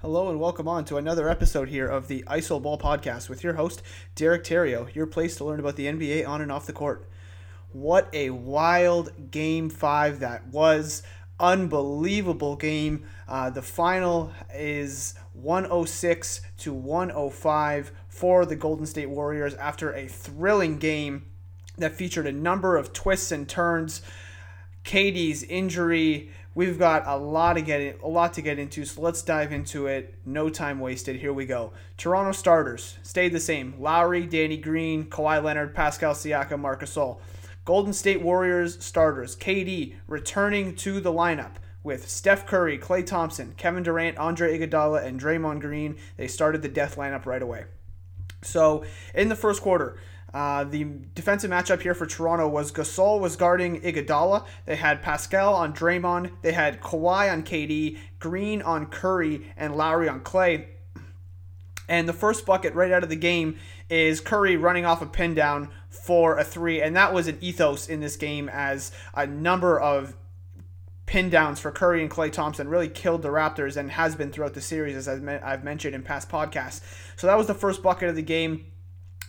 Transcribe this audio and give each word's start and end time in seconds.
Hello 0.00 0.30
and 0.30 0.38
welcome 0.38 0.68
on 0.68 0.84
to 0.84 0.96
another 0.96 1.28
episode 1.28 1.68
here 1.70 1.88
of 1.88 2.06
the 2.06 2.22
ISO 2.28 2.62
Ball 2.62 2.78
Podcast 2.78 3.28
with 3.28 3.42
your 3.42 3.54
host, 3.54 3.82
Derek 4.14 4.44
Terrio, 4.44 4.94
your 4.94 5.06
place 5.08 5.34
to 5.34 5.44
learn 5.44 5.58
about 5.58 5.74
the 5.74 5.86
NBA 5.86 6.24
on 6.24 6.40
and 6.40 6.52
off 6.52 6.66
the 6.66 6.72
court. 6.72 7.10
What 7.72 8.08
a 8.12 8.30
wild 8.30 9.32
game 9.32 9.68
five 9.68 10.20
that 10.20 10.46
was. 10.46 11.02
Unbelievable 11.40 12.54
game. 12.54 13.06
Uh, 13.26 13.50
the 13.50 13.60
final 13.60 14.32
is 14.54 15.14
106 15.32 16.42
to 16.58 16.72
105 16.72 17.90
for 18.06 18.46
the 18.46 18.54
Golden 18.54 18.86
State 18.86 19.10
Warriors 19.10 19.54
after 19.54 19.92
a 19.92 20.06
thrilling 20.06 20.78
game 20.78 21.26
that 21.76 21.96
featured 21.96 22.28
a 22.28 22.32
number 22.32 22.76
of 22.76 22.92
twists 22.92 23.32
and 23.32 23.48
turns. 23.48 24.02
KD's 24.84 25.42
injury, 25.42 26.30
We've 26.58 26.76
got 26.76 27.06
a 27.06 27.16
lot 27.16 27.52
to 27.52 27.62
get 27.62 28.00
a 28.02 28.08
lot 28.08 28.32
to 28.32 28.42
get 28.42 28.58
into, 28.58 28.84
so 28.84 29.00
let's 29.00 29.22
dive 29.22 29.52
into 29.52 29.86
it. 29.86 30.16
No 30.26 30.48
time 30.48 30.80
wasted. 30.80 31.14
Here 31.14 31.32
we 31.32 31.46
go. 31.46 31.72
Toronto 31.96 32.32
starters 32.32 32.98
stayed 33.04 33.32
the 33.32 33.38
same: 33.38 33.76
Lowry, 33.78 34.26
Danny 34.26 34.56
Green, 34.56 35.04
Kawhi 35.04 35.40
Leonard, 35.40 35.72
Pascal 35.72 36.14
Siakam, 36.14 36.58
Marcus 36.58 36.96
Gasol. 36.96 37.20
Golden 37.64 37.92
State 37.92 38.22
Warriors 38.22 38.84
starters: 38.84 39.36
KD 39.36 39.94
returning 40.08 40.74
to 40.74 40.98
the 40.98 41.12
lineup 41.12 41.58
with 41.84 42.08
Steph 42.08 42.44
Curry, 42.44 42.76
Klay 42.76 43.06
Thompson, 43.06 43.54
Kevin 43.56 43.84
Durant, 43.84 44.18
Andre 44.18 44.58
Iguodala, 44.58 45.04
and 45.04 45.20
Draymond 45.20 45.60
Green. 45.60 45.96
They 46.16 46.26
started 46.26 46.62
the 46.62 46.68
death 46.68 46.96
lineup 46.96 47.24
right 47.24 47.40
away. 47.40 47.66
So 48.42 48.84
in 49.14 49.28
the 49.28 49.36
first 49.36 49.62
quarter, 49.62 49.96
uh, 50.34 50.64
the 50.64 50.84
defensive 51.14 51.50
matchup 51.50 51.80
here 51.80 51.94
for 51.94 52.06
Toronto 52.06 52.48
was 52.48 52.70
Gasol 52.70 53.20
was 53.20 53.36
guarding 53.36 53.80
Iguodala. 53.80 54.46
They 54.66 54.76
had 54.76 55.02
Pascal 55.02 55.54
on 55.54 55.72
Draymond. 55.72 56.32
They 56.42 56.52
had 56.52 56.80
Kawhi 56.80 57.32
on 57.32 57.42
KD, 57.42 57.98
Green 58.18 58.60
on 58.62 58.86
Curry, 58.86 59.52
and 59.56 59.74
Lowry 59.74 60.08
on 60.08 60.20
Klay. 60.20 60.66
And 61.88 62.06
the 62.06 62.12
first 62.12 62.44
bucket 62.44 62.74
right 62.74 62.92
out 62.92 63.02
of 63.02 63.08
the 63.08 63.16
game 63.16 63.56
is 63.88 64.20
Curry 64.20 64.56
running 64.56 64.84
off 64.84 65.00
a 65.00 65.06
pin 65.06 65.34
down 65.34 65.70
for 65.88 66.36
a 66.36 66.44
three, 66.44 66.82
and 66.82 66.94
that 66.94 67.14
was 67.14 67.26
an 67.28 67.38
ethos 67.40 67.88
in 67.88 68.00
this 68.00 68.16
game 68.16 68.50
as 68.52 68.92
a 69.14 69.26
number 69.26 69.80
of 69.80 70.14
pin 71.06 71.30
downs 71.30 71.58
for 71.58 71.70
Curry 71.70 72.02
and 72.02 72.10
Klay 72.10 72.30
Thompson 72.30 72.68
really 72.68 72.88
killed 72.88 73.22
the 73.22 73.30
Raptors 73.30 73.78
and 73.78 73.90
has 73.92 74.14
been 74.14 74.30
throughout 74.30 74.52
the 74.52 74.60
series, 74.60 74.94
as 74.94 75.08
I've 75.08 75.64
mentioned 75.64 75.94
in 75.94 76.02
past 76.02 76.28
podcasts. 76.28 76.82
So 77.16 77.26
that 77.26 77.38
was 77.38 77.46
the 77.46 77.54
first 77.54 77.82
bucket 77.82 78.10
of 78.10 78.14
the 78.14 78.22
game. 78.22 78.66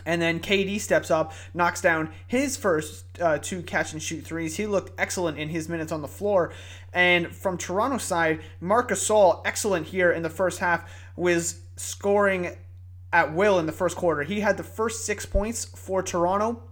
And 0.05 0.21
then 0.21 0.39
KD 0.39 0.79
steps 0.79 1.11
up, 1.11 1.33
knocks 1.53 1.81
down 1.81 2.11
his 2.25 2.57
first 2.57 3.05
uh, 3.19 3.37
two 3.39 3.61
catch 3.61 3.93
and 3.93 4.01
shoot 4.01 4.23
threes. 4.23 4.55
He 4.55 4.65
looked 4.65 4.99
excellent 4.99 5.37
in 5.37 5.49
his 5.49 5.67
minutes 5.69 5.91
on 5.91 6.01
the 6.01 6.07
floor. 6.07 6.53
And 6.93 7.35
from 7.35 7.57
Toronto's 7.57 8.03
side, 8.03 8.41
Marcus 8.59 9.07
Gasol, 9.07 9.41
excellent 9.45 9.87
here 9.87 10.11
in 10.11 10.23
the 10.23 10.29
first 10.29 10.59
half, 10.59 10.89
was 11.15 11.61
scoring 11.75 12.55
at 13.11 13.33
will 13.33 13.59
in 13.59 13.65
the 13.65 13.71
first 13.71 13.95
quarter. 13.95 14.23
He 14.23 14.39
had 14.39 14.57
the 14.57 14.63
first 14.63 15.05
six 15.05 15.25
points 15.25 15.65
for 15.65 16.01
Toronto. 16.01 16.63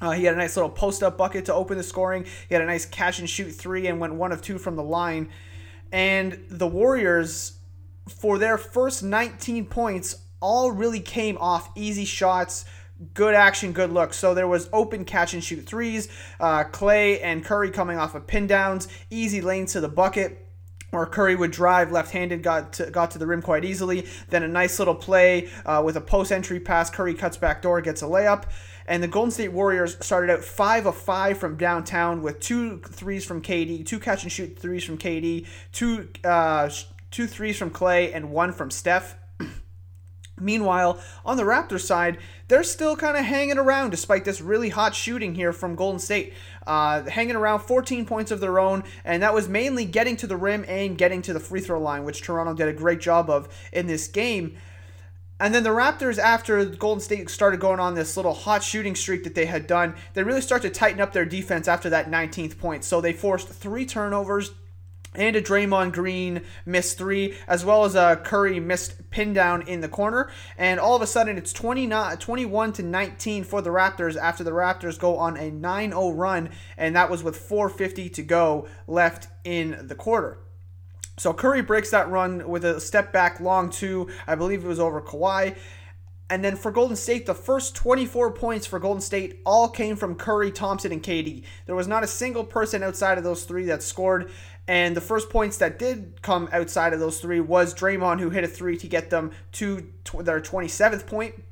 Uh, 0.00 0.12
he 0.12 0.24
had 0.24 0.34
a 0.34 0.38
nice 0.38 0.56
little 0.56 0.70
post 0.70 1.02
up 1.02 1.18
bucket 1.18 1.44
to 1.46 1.54
open 1.54 1.76
the 1.76 1.82
scoring. 1.82 2.24
He 2.48 2.54
had 2.54 2.62
a 2.62 2.66
nice 2.66 2.86
catch 2.86 3.18
and 3.18 3.28
shoot 3.28 3.50
three 3.50 3.86
and 3.86 4.00
went 4.00 4.14
one 4.14 4.32
of 4.32 4.40
two 4.40 4.58
from 4.58 4.76
the 4.76 4.82
line. 4.82 5.28
And 5.92 6.44
the 6.48 6.66
Warriors, 6.66 7.58
for 8.08 8.38
their 8.38 8.56
first 8.56 9.02
19 9.02 9.66
points, 9.66 10.16
all 10.40 10.72
really 10.72 11.00
came 11.00 11.38
off 11.38 11.70
easy 11.76 12.04
shots, 12.04 12.64
good 13.14 13.34
action, 13.34 13.72
good 13.72 13.92
look. 13.92 14.12
So 14.12 14.34
there 14.34 14.48
was 14.48 14.68
open 14.72 15.04
catch 15.04 15.34
and 15.34 15.42
shoot 15.42 15.66
threes, 15.66 16.08
uh, 16.38 16.64
Klay 16.64 17.20
and 17.22 17.44
Curry 17.44 17.70
coming 17.70 17.98
off 17.98 18.14
of 18.14 18.26
pin 18.26 18.46
downs, 18.46 18.88
easy 19.10 19.40
lanes 19.40 19.72
to 19.72 19.80
the 19.80 19.88
bucket. 19.88 20.46
Where 20.90 21.06
Curry 21.06 21.36
would 21.36 21.52
drive 21.52 21.92
left-handed, 21.92 22.42
got 22.42 22.72
to, 22.74 22.90
got 22.90 23.12
to 23.12 23.18
the 23.18 23.26
rim 23.26 23.42
quite 23.42 23.64
easily. 23.64 24.08
Then 24.28 24.42
a 24.42 24.48
nice 24.48 24.76
little 24.80 24.96
play 24.96 25.48
uh, 25.64 25.82
with 25.84 25.96
a 25.96 26.00
post-entry 26.00 26.58
pass. 26.58 26.90
Curry 26.90 27.14
cuts 27.14 27.36
back 27.36 27.62
door, 27.62 27.80
gets 27.80 28.02
a 28.02 28.06
layup. 28.06 28.46
And 28.88 29.00
the 29.00 29.06
Golden 29.06 29.30
State 29.30 29.52
Warriors 29.52 29.96
started 30.04 30.32
out 30.32 30.42
five 30.42 30.86
of 30.86 30.96
five 30.96 31.38
from 31.38 31.56
downtown 31.56 32.22
with 32.22 32.40
two 32.40 32.80
threes 32.80 33.24
from 33.24 33.40
KD, 33.40 33.86
two 33.86 34.00
catch 34.00 34.24
and 34.24 34.32
shoot 34.32 34.58
threes 34.58 34.82
from 34.82 34.98
KD, 34.98 35.46
two 35.70 36.08
uh, 36.24 36.68
two 37.12 37.28
threes 37.28 37.56
from 37.56 37.70
Clay, 37.70 38.12
and 38.12 38.32
one 38.32 38.52
from 38.52 38.68
Steph. 38.68 39.16
Meanwhile, 40.40 40.98
on 41.24 41.36
the 41.36 41.42
Raptors 41.42 41.82
side, 41.82 42.18
they're 42.48 42.62
still 42.62 42.96
kind 42.96 43.16
of 43.16 43.24
hanging 43.24 43.58
around 43.58 43.90
despite 43.90 44.24
this 44.24 44.40
really 44.40 44.70
hot 44.70 44.94
shooting 44.94 45.34
here 45.34 45.52
from 45.52 45.74
Golden 45.74 46.00
State. 46.00 46.32
Uh, 46.66 47.02
hanging 47.04 47.36
around 47.36 47.60
14 47.60 48.04
points 48.04 48.30
of 48.30 48.40
their 48.40 48.58
own, 48.58 48.84
and 49.04 49.22
that 49.22 49.34
was 49.34 49.48
mainly 49.48 49.84
getting 49.84 50.16
to 50.16 50.26
the 50.26 50.36
rim 50.36 50.64
and 50.68 50.98
getting 50.98 51.22
to 51.22 51.32
the 51.32 51.40
free 51.40 51.60
throw 51.60 51.80
line, 51.80 52.04
which 52.04 52.22
Toronto 52.22 52.54
did 52.54 52.68
a 52.68 52.72
great 52.72 53.00
job 53.00 53.30
of 53.30 53.48
in 53.72 53.86
this 53.86 54.08
game. 54.08 54.56
And 55.40 55.54
then 55.54 55.62
the 55.62 55.70
Raptors, 55.70 56.18
after 56.18 56.62
Golden 56.66 57.00
State 57.00 57.30
started 57.30 57.60
going 57.60 57.80
on 57.80 57.94
this 57.94 58.14
little 58.14 58.34
hot 58.34 58.62
shooting 58.62 58.94
streak 58.94 59.24
that 59.24 59.34
they 59.34 59.46
had 59.46 59.66
done, 59.66 59.94
they 60.12 60.22
really 60.22 60.42
start 60.42 60.60
to 60.62 60.70
tighten 60.70 61.00
up 61.00 61.14
their 61.14 61.24
defense 61.24 61.66
after 61.66 61.88
that 61.88 62.10
19th 62.10 62.58
point. 62.58 62.84
So 62.84 63.00
they 63.00 63.14
forced 63.14 63.48
three 63.48 63.86
turnovers 63.86 64.52
and 65.14 65.34
a 65.34 65.42
Draymond 65.42 65.92
Green 65.92 66.42
missed 66.64 66.96
three, 66.96 67.36
as 67.48 67.64
well 67.64 67.84
as 67.84 67.94
a 67.94 68.20
Curry 68.22 68.60
missed 68.60 69.10
pin 69.10 69.32
down 69.32 69.62
in 69.62 69.80
the 69.80 69.88
corner. 69.88 70.30
And 70.56 70.78
all 70.78 70.94
of 70.94 71.02
a 71.02 71.06
sudden, 71.06 71.36
it's 71.36 71.52
29, 71.52 72.16
21 72.18 72.72
to 72.74 72.82
19 72.82 73.44
for 73.44 73.60
the 73.60 73.70
Raptors 73.70 74.16
after 74.16 74.44
the 74.44 74.52
Raptors 74.52 74.98
go 74.98 75.16
on 75.16 75.36
a 75.36 75.50
9 75.50 75.90
0 75.90 76.10
run, 76.12 76.50
and 76.76 76.94
that 76.94 77.10
was 77.10 77.22
with 77.22 77.36
4.50 77.36 78.12
to 78.14 78.22
go 78.22 78.68
left 78.86 79.28
in 79.44 79.86
the 79.88 79.94
quarter. 79.94 80.38
So 81.18 81.34
Curry 81.34 81.60
breaks 81.60 81.90
that 81.90 82.08
run 82.08 82.48
with 82.48 82.64
a 82.64 82.80
step 82.80 83.12
back 83.12 83.40
long 83.40 83.68
two. 83.68 84.08
I 84.26 84.36
believe 84.36 84.64
it 84.64 84.68
was 84.68 84.80
over 84.80 85.02
Kawhi. 85.02 85.54
And 86.30 86.44
then 86.44 86.54
for 86.54 86.70
Golden 86.70 86.96
State, 86.96 87.26
the 87.26 87.34
first 87.34 87.74
24 87.74 88.30
points 88.30 88.64
for 88.64 88.78
Golden 88.78 89.00
State 89.00 89.40
all 89.44 89.68
came 89.68 89.96
from 89.96 90.14
Curry, 90.14 90.52
Thompson, 90.52 90.92
and 90.92 91.02
KD. 91.02 91.42
There 91.66 91.74
was 91.74 91.88
not 91.88 92.04
a 92.04 92.06
single 92.06 92.44
person 92.44 92.84
outside 92.84 93.18
of 93.18 93.24
those 93.24 93.42
three 93.42 93.64
that 93.64 93.82
scored. 93.82 94.30
And 94.70 94.96
the 94.96 95.00
first 95.00 95.30
points 95.30 95.56
that 95.56 95.80
did 95.80 96.22
come 96.22 96.48
outside 96.52 96.92
of 96.92 97.00
those 97.00 97.20
three 97.20 97.40
was 97.40 97.74
Draymond, 97.74 98.20
who 98.20 98.30
hit 98.30 98.44
a 98.44 98.46
three 98.46 98.76
to 98.76 98.86
get 98.86 99.10
them 99.10 99.32
to 99.54 99.84
their 100.20 100.40
27th 100.40 101.08
point. 101.08 101.42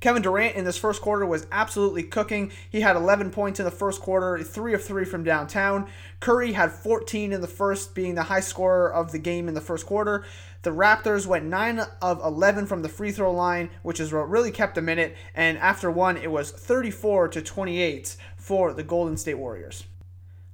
Kevin 0.00 0.22
Durant 0.22 0.56
in 0.56 0.64
this 0.64 0.78
first 0.78 1.02
quarter 1.02 1.26
was 1.26 1.46
absolutely 1.52 2.04
cooking. 2.04 2.50
He 2.70 2.80
had 2.80 2.96
11 2.96 3.32
points 3.32 3.60
in 3.60 3.66
the 3.66 3.70
first 3.70 4.00
quarter, 4.00 4.42
three 4.42 4.72
of 4.72 4.82
three 4.82 5.04
from 5.04 5.24
downtown. 5.24 5.90
Curry 6.20 6.52
had 6.52 6.72
14 6.72 7.34
in 7.34 7.42
the 7.42 7.46
first, 7.46 7.94
being 7.94 8.14
the 8.14 8.22
high 8.22 8.40
scorer 8.40 8.90
of 8.90 9.12
the 9.12 9.18
game 9.18 9.46
in 9.46 9.52
the 9.52 9.60
first 9.60 9.84
quarter. 9.84 10.24
The 10.62 10.70
Raptors 10.70 11.26
went 11.26 11.44
9 11.44 11.82
of 12.00 12.18
11 12.24 12.64
from 12.64 12.80
the 12.80 12.88
free 12.88 13.12
throw 13.12 13.30
line, 13.30 13.68
which 13.82 14.00
is 14.00 14.10
what 14.10 14.30
really 14.30 14.50
kept 14.50 14.74
them 14.74 14.88
in 14.88 14.98
it. 14.98 15.18
And 15.34 15.58
after 15.58 15.90
one, 15.90 16.16
it 16.16 16.30
was 16.30 16.50
34 16.50 17.28
to 17.28 17.42
28 17.42 18.16
for 18.38 18.72
the 18.72 18.82
Golden 18.82 19.18
State 19.18 19.34
Warriors. 19.34 19.84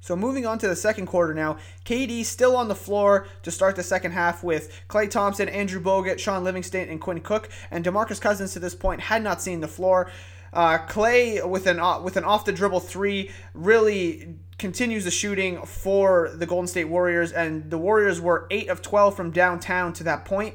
So 0.01 0.15
moving 0.17 0.47
on 0.47 0.59
to 0.59 0.69
the 0.69 0.77
second 0.77 1.07
quarter 1.07 1.35
now, 1.35 1.59
KD 1.85 2.25
still 2.25 2.57
on 2.57 2.69
the 2.69 2.75
floor 2.75 3.27
to 3.43 3.51
start 3.51 3.77
the 3.77 3.83
second 3.83 4.13
half 4.13 4.45
with 4.45 4.73
Klay 4.89 5.11
Thompson, 5.11 5.49
Andrew 5.49 5.81
Bogut, 5.81 6.19
Shaun 6.19 6.45
Livingston, 6.45 6.89
and 6.89 7.01
Quinn 7.01 7.21
Cook. 7.21 7.51
And 7.71 7.85
DeMarcus 7.85 8.21
Cousins 8.21 8.53
to 8.53 8.61
this 8.61 8.75
point 8.75 9.01
had 9.01 9.23
not 9.23 9.43
seen 9.43 9.61
the 9.61 9.69
floor. 9.69 10.11
Uh, 10.53 10.79
Klay 10.79 11.47
with 11.47 11.67
an 11.67 11.79
uh, 11.79 12.01
with 12.01 12.17
an 12.17 12.25
off 12.25 12.45
the 12.45 12.53
dribble 12.53 12.81
three 12.81 13.31
really 13.53 14.37
continues 14.57 15.05
the 15.05 15.11
shooting 15.11 15.61
for 15.63 16.31
the 16.35 16.47
Golden 16.47 16.67
State 16.67 16.87
Warriors, 16.87 17.33
and 17.33 17.71
the 17.71 17.79
Warriors 17.79 18.21
were 18.21 18.47
eight 18.51 18.69
of 18.69 18.81
twelve 18.81 19.15
from 19.15 19.31
downtown 19.31 19.93
to 19.95 20.05
that 20.05 20.25
point. 20.25 20.55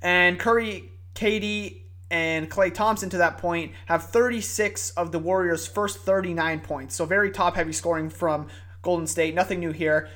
And 0.00 0.38
Curry, 0.38 0.90
KD, 1.14 1.82
and 2.10 2.50
Klay 2.50 2.72
Thompson 2.72 3.10
to 3.10 3.18
that 3.18 3.38
point 3.38 3.72
have 3.86 4.04
36 4.10 4.90
of 4.90 5.12
the 5.12 5.18
Warriors' 5.18 5.66
first 5.66 5.98
39 5.98 6.60
points. 6.60 6.94
So 6.94 7.04
very 7.04 7.30
top 7.30 7.56
heavy 7.56 7.72
scoring 7.72 8.10
from 8.10 8.46
Golden 8.82 9.06
State. 9.06 9.34
Nothing 9.34 9.60
new 9.60 9.72
here. 9.72 10.08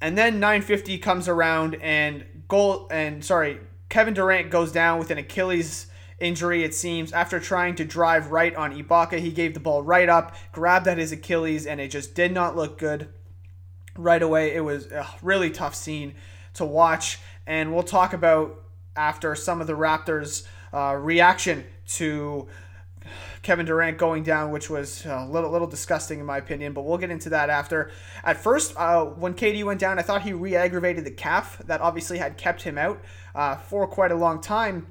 And 0.00 0.16
then 0.18 0.40
950 0.40 0.98
comes 0.98 1.28
around 1.28 1.76
and 1.76 2.24
goal 2.48 2.88
and 2.90 3.24
sorry, 3.24 3.60
Kevin 3.88 4.14
Durant 4.14 4.50
goes 4.50 4.72
down 4.72 4.98
with 4.98 5.10
an 5.10 5.18
Achilles 5.18 5.86
injury 6.18 6.64
it 6.64 6.74
seems 6.74 7.12
after 7.12 7.40
trying 7.40 7.74
to 7.76 7.84
drive 7.84 8.30
right 8.30 8.54
on 8.54 8.76
Ibaka. 8.76 9.18
He 9.18 9.30
gave 9.30 9.54
the 9.54 9.60
ball 9.60 9.82
right 9.82 10.08
up, 10.08 10.34
grabbed 10.52 10.88
at 10.88 10.98
his 10.98 11.12
Achilles 11.12 11.66
and 11.66 11.80
it 11.80 11.90
just 11.90 12.14
did 12.14 12.32
not 12.32 12.56
look 12.56 12.78
good 12.78 13.08
right 13.96 14.22
away. 14.22 14.54
It 14.54 14.60
was 14.60 14.86
a 14.86 15.06
really 15.22 15.50
tough 15.50 15.74
scene 15.74 16.14
to 16.54 16.64
watch 16.64 17.18
and 17.46 17.72
we'll 17.72 17.82
talk 17.82 18.12
about 18.12 18.62
after 18.96 19.34
some 19.34 19.60
of 19.60 19.66
the 19.66 19.76
Raptors 19.76 20.46
uh, 20.72 20.94
reaction 20.94 21.64
to 21.88 22.48
Kevin 23.42 23.66
Durant 23.66 23.98
going 23.98 24.22
down, 24.22 24.50
which 24.50 24.68
was 24.68 25.04
a 25.06 25.26
little 25.26 25.50
little 25.50 25.66
disgusting 25.66 26.20
in 26.20 26.26
my 26.26 26.38
opinion. 26.38 26.72
But 26.72 26.82
we'll 26.82 26.98
get 26.98 27.10
into 27.10 27.30
that 27.30 27.50
after. 27.50 27.90
At 28.22 28.36
first, 28.36 28.74
uh, 28.76 29.04
when 29.04 29.34
KD 29.34 29.64
went 29.64 29.80
down, 29.80 29.98
I 29.98 30.02
thought 30.02 30.22
he 30.22 30.32
re-aggravated 30.32 31.04
the 31.04 31.10
calf. 31.10 31.60
That 31.66 31.80
obviously 31.80 32.18
had 32.18 32.36
kept 32.36 32.62
him 32.62 32.76
out 32.78 33.02
uh, 33.34 33.56
for 33.56 33.86
quite 33.86 34.12
a 34.12 34.16
long 34.16 34.40
time. 34.40 34.86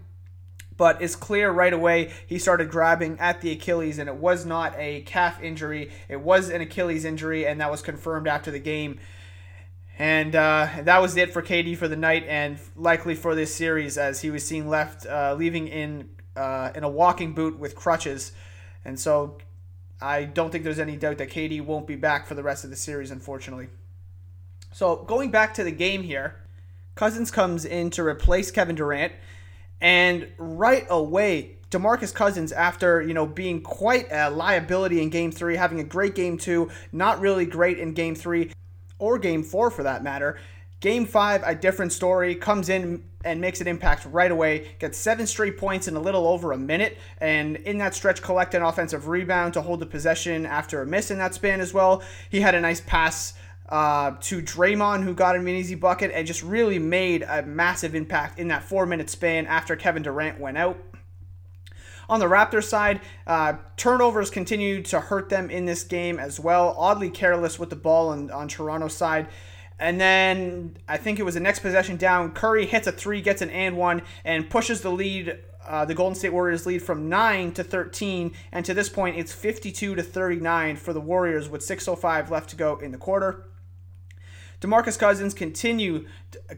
But 0.78 1.02
it's 1.02 1.16
clear 1.16 1.52
right 1.52 1.74
away 1.74 2.12
he 2.26 2.40
started 2.40 2.70
grabbing 2.70 3.20
at 3.20 3.42
the 3.42 3.52
Achilles, 3.52 4.00
and 4.00 4.08
it 4.08 4.16
was 4.16 4.46
not 4.46 4.74
a 4.78 5.02
calf 5.02 5.42
injury. 5.44 5.92
It 6.08 6.22
was 6.22 6.50
an 6.50 6.62
Achilles 6.62 7.04
injury, 7.04 7.46
and 7.46 7.60
that 7.60 7.70
was 7.70 7.82
confirmed 7.82 8.28
after 8.28 8.50
the 8.50 8.60
game. 8.60 8.98
And 10.00 10.34
uh, 10.34 10.70
that 10.84 11.02
was 11.02 11.18
it 11.18 11.34
for 11.34 11.42
KD 11.42 11.76
for 11.76 11.90
the 11.90 11.98
night, 11.98 12.26
and 12.26 12.58
likely 12.78 13.16
for 13.16 13.36
this 13.36 13.54
series, 13.54 13.98
as 13.98 14.22
he 14.22 14.32
was 14.32 14.48
seen 14.48 14.70
left, 14.70 15.06
uh, 15.06 15.36
leaving 15.38 15.68
in 15.68 16.08
uh, 16.38 16.72
in 16.74 16.86
a 16.86 16.90
walking 16.90 17.34
boot 17.34 17.60
with 17.60 17.76
crutches, 17.76 18.32
and 18.86 18.98
so 18.98 19.38
I 20.02 20.24
don't 20.24 20.52
think 20.52 20.64
there's 20.64 20.80
any 20.80 20.96
doubt 20.96 21.18
that 21.18 21.30
KD 21.30 21.62
won't 21.66 21.86
be 21.86 21.98
back 21.98 22.28
for 22.28 22.34
the 22.34 22.44
rest 22.44 22.64
of 22.64 22.70
the 22.70 22.78
series, 22.78 23.12
unfortunately. 23.12 23.68
So 24.72 25.04
going 25.04 25.32
back 25.32 25.54
to 25.56 25.66
the 25.66 25.72
game 25.72 26.04
here, 26.04 26.36
Cousins 26.96 27.30
comes 27.30 27.66
in 27.66 27.90
to 27.90 28.04
replace 28.04 28.52
Kevin 28.52 28.78
Durant, 28.78 29.12
and 29.82 30.30
right 30.38 30.88
away, 30.90 31.58
DeMarcus 31.72 32.14
Cousins, 32.14 32.54
after 32.54 33.02
you 33.02 33.14
know 33.14 33.26
being 33.26 33.62
quite 33.62 34.08
a 34.14 34.30
liability 34.30 35.02
in 35.02 35.10
Game 35.10 35.34
Three, 35.34 35.58
having 35.58 35.82
a 35.82 35.84
great 35.84 36.16
Game 36.16 36.38
Two, 36.38 36.70
not 36.94 37.20
really 37.20 37.46
great 37.46 37.80
in 37.80 37.94
Game 37.94 38.16
Three, 38.16 38.54
or 39.00 39.18
game 39.18 39.44
four 39.44 39.72
for 39.72 39.84
that 39.84 40.04
matter. 40.04 40.38
Game 40.80 41.06
five, 41.06 41.44
a 41.46 41.54
different 41.54 41.92
story, 41.92 42.36
comes 42.36 42.70
in 42.70 43.04
and 43.26 43.42
makes 43.42 43.60
an 43.60 43.68
impact 43.68 44.06
right 44.06 44.32
away. 44.32 44.76
Gets 44.80 44.98
seven 44.98 45.28
straight 45.28 45.58
points 45.58 45.90
in 45.90 45.96
a 45.98 46.00
little 46.00 46.26
over 46.26 46.54
a 46.54 46.58
minute, 46.58 46.98
and 47.20 47.58
in 47.58 47.78
that 47.80 47.94
stretch, 47.94 48.22
collect 48.22 48.54
an 48.54 48.62
offensive 48.62 49.10
rebound 49.10 49.54
to 49.56 49.62
hold 49.62 49.82
the 49.82 49.86
possession 49.86 50.46
after 50.46 50.82
a 50.82 50.86
miss 50.86 51.12
in 51.12 51.18
that 51.18 51.34
span 51.34 51.60
as 51.60 51.74
well. 51.74 52.02
He 52.30 52.40
had 52.40 52.56
a 52.56 52.62
nice 52.62 52.80
pass 52.80 53.34
uh, 53.68 54.12
to 54.22 54.42
Draymond, 54.42 55.04
who 55.04 55.14
got 55.14 55.36
him 55.36 55.48
an 55.48 55.56
easy 55.56 55.76
bucket, 55.76 56.12
and 56.14 56.26
just 56.26 56.44
really 56.44 56.80
made 56.80 57.24
a 57.24 57.44
massive 57.44 57.94
impact 57.94 58.40
in 58.40 58.48
that 58.48 58.64
four 58.64 58.86
minute 58.86 59.10
span 59.10 59.48
after 59.48 59.76
Kevin 59.76 60.04
Durant 60.04 60.40
went 60.40 60.58
out. 60.58 60.78
On 62.10 62.20
the 62.20 62.26
Raptors 62.26 62.64
side, 62.64 63.02
uh, 63.28 63.54
turnovers 63.78 64.32
continued 64.32 64.86
to 64.86 65.00
hurt 65.00 65.30
them 65.30 65.52
in 65.52 65.66
this 65.66 65.84
game 65.84 66.18
as 66.18 66.40
well. 66.40 66.76
Oddly 66.76 67.12
careless 67.12 67.60
with 67.60 67.70
the 67.70 67.76
ball 67.76 68.10
on, 68.10 68.32
on 68.32 68.48
Toronto's 68.48 68.96
side. 68.96 69.28
And 69.80 70.02
then 70.02 70.76
I 70.88 70.98
think 70.98 71.20
it 71.20 71.24
was 71.24 71.36
the 71.36 71.40
next 71.40 71.60
possession 71.60 71.98
down. 71.98 72.32
Curry 72.32 72.66
hits 72.66 72.88
a 72.88 72.92
three, 72.92 73.22
gets 73.22 73.44
an 73.44 73.52
and 73.52 73.78
one, 73.78 74.02
and 74.26 74.50
pushes 74.50 74.82
the 74.82 74.90
lead, 74.90 75.38
uh, 75.68 75.86
the 75.86 75.94
Golden 75.94 76.16
State 76.16 76.34
Warriors 76.34 76.66
lead 76.66 76.82
from 76.82 77.10
9 77.10 77.52
to 77.54 77.64
13. 77.64 78.34
And 78.52 78.66
to 78.66 78.74
this 78.74 78.90
point, 78.90 79.16
it's 79.16 79.32
52 79.32 79.96
to 79.96 80.04
39 80.04 80.78
for 80.78 80.94
the 80.94 81.00
Warriors 81.00 81.48
with 81.48 81.62
6.05 81.62 82.32
left 82.32 82.50
to 82.50 82.56
go 82.56 82.78
in 82.78 82.92
the 82.92 82.98
quarter. 82.98 83.49
DeMarcus 84.62 85.00
Cousins 85.00 85.34
continue 85.34 86.06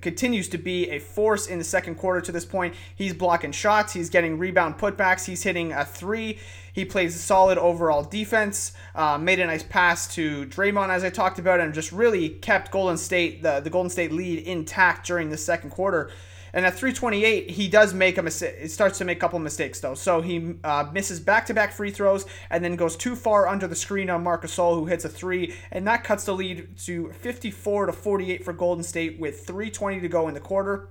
continues 0.02 0.50
to 0.50 0.58
be 0.58 0.90
a 0.90 1.00
force 1.00 1.48
in 1.48 1.60
the 1.60 1.64
second 1.64 1.96
quarter 1.96 2.20
to 2.20 2.32
this 2.32 2.46
point. 2.46 2.74
He's 2.96 3.14
blocking 3.14 3.52
shots, 3.52 3.94
he's 3.94 4.10
getting 4.10 4.38
rebound 4.38 4.78
putbacks, 4.78 5.26
he's 5.26 5.44
hitting 5.44 5.72
a 5.72 5.86
three. 5.86 6.40
He 6.74 6.86
plays 6.86 7.20
solid 7.20 7.58
overall 7.58 8.04
defense. 8.04 8.72
Uh, 8.96 9.18
made 9.18 9.40
a 9.40 9.46
nice 9.46 9.64
pass 9.64 10.14
to 10.16 10.46
Draymond, 10.46 10.90
as 10.90 11.04
I 11.04 11.10
talked 11.10 11.38
about, 11.38 11.60
and 11.60 11.74
just 11.74 11.92
really 11.92 12.30
kept 12.30 12.72
Golden 12.72 12.98
State 12.98 13.44
the 13.44 13.60
the 13.60 13.70
Golden 13.70 13.90
State 13.90 14.12
lead 14.12 14.40
intact 14.48 15.06
during 15.06 15.30
the 15.30 15.38
second 15.38 15.70
quarter. 15.70 16.10
And 16.54 16.66
at 16.66 16.76
328, 16.76 17.50
he 17.50 17.68
does 17.68 17.94
make 17.94 18.18
a 18.18 18.22
mistake. 18.22 18.56
It 18.60 18.72
starts 18.72 18.98
to 19.00 19.06
make 19.06 19.18
a 19.18 19.20
couple 19.22 19.40
mistakes 19.40 19.80
though. 19.80 19.96
So 19.96 20.22
he 20.22 20.56
uh, 20.64 20.90
misses 20.94 21.20
back-to-back 21.20 21.72
free 21.72 21.92
throws 21.92 22.26
and 22.50 22.64
then 22.64 22.76
goes 22.76 22.96
too 22.96 23.16
far 23.16 23.48
under 23.48 23.68
the 23.68 23.76
screen 23.76 24.10
on 24.10 24.24
Marcus 24.24 24.52
Gasol, 24.52 24.76
who 24.76 24.86
hits 24.86 25.06
a 25.06 25.10
three, 25.10 25.56
and 25.72 25.88
that 25.88 26.04
cuts 26.04 26.26
the 26.26 26.34
lead 26.34 26.78
to 26.80 27.12
54 27.14 27.88
to 27.88 27.94
48 27.94 28.44
for 28.44 28.54
Golden 28.54 28.84
State 28.84 29.20
with 29.20 29.46
3:20 29.46 30.02
to 30.02 30.08
go 30.08 30.28
in 30.28 30.34
the 30.34 30.40
quarter. 30.40 30.90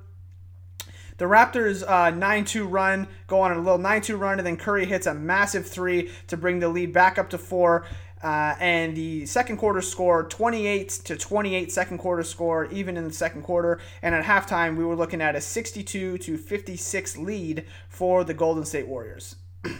The 1.19 1.27
Raptors' 1.27 1.87
uh, 1.87 2.11
9 2.11 2.45
2 2.47 2.67
run 2.67 3.07
go 3.27 3.43
on 3.43 3.53
a 3.53 3.59
little 3.59 3.77
9 3.77 4.01
2 4.01 4.17
run, 4.17 4.39
and 4.39 4.47
then 4.47 4.57
Curry 4.57 4.87
hits 4.87 5.07
a 5.07 5.13
massive 5.13 5.67
three 5.67 6.11
to 6.29 6.37
bring 6.39 6.61
the 6.61 6.69
lead 6.69 6.95
back 6.95 7.19
up 7.19 7.29
to 7.31 7.39
four. 7.39 7.85
Uh, 8.23 8.55
and 8.61 8.95
the 8.95 9.25
second 9.25 9.57
quarter 9.57 9.81
score 9.81 10.25
28 10.25 10.91
to 10.91 11.17
28 11.17 11.73
second 11.73 11.99
quarter 11.99 12.23
score 12.23 12.67
even 12.67 12.97
in 12.97 13.05
the 13.05 13.13
second 13.13 13.43
quarter. 13.43 13.81
And 14.03 14.15
at 14.15 14.25
halftime 14.25 14.77
we 14.77 14.85
were 14.85 14.97
looking 14.97 15.23
at 15.23 15.35
a 15.35 15.41
62 15.41 16.19
to 16.19 16.37
56 16.37 17.17
lead 17.17 17.65
for 17.89 18.23
the 18.25 18.35
golden 18.35 18.65
state 18.65 18.87
warriors. 18.87 19.37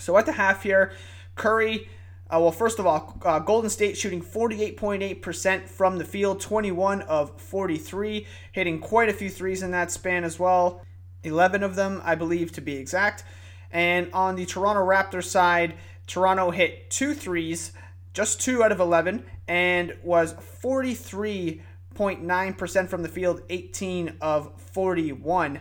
So 0.00 0.18
at 0.18 0.26
the 0.26 0.32
half 0.32 0.64
here 0.64 0.90
curry 1.36 1.88
uh, 2.28 2.40
well 2.40 2.50
first 2.50 2.80
of 2.80 2.86
all 2.86 3.16
uh, 3.24 3.38
golden 3.38 3.70
state 3.70 3.96
shooting 3.96 4.20
48.8% 4.20 5.68
from 5.68 5.98
the 5.98 6.04
field 6.04 6.40
21 6.40 7.02
of 7.02 7.40
43 7.40 8.26
hitting 8.50 8.80
quite 8.80 9.08
a 9.08 9.12
few 9.12 9.30
threes 9.30 9.62
in 9.62 9.70
that 9.70 9.92
span 9.92 10.24
as 10.24 10.36
well. 10.36 10.82
11 11.22 11.62
of 11.62 11.76
them 11.76 12.02
i 12.04 12.16
believe 12.16 12.50
to 12.52 12.60
be 12.60 12.74
exact. 12.74 13.22
And 13.70 14.10
on 14.12 14.34
the 14.34 14.46
toronto 14.46 14.84
raptors 14.84 15.26
side 15.26 15.76
Toronto 16.06 16.50
hit 16.50 16.90
two 16.90 17.14
threes, 17.14 17.72
just 18.12 18.40
two 18.40 18.62
out 18.62 18.72
of 18.72 18.80
11, 18.80 19.24
and 19.48 19.96
was 20.02 20.34
43.9% 20.34 22.88
from 22.88 23.02
the 23.02 23.08
field, 23.08 23.40
18 23.48 24.16
of 24.20 24.60
41. 24.60 25.60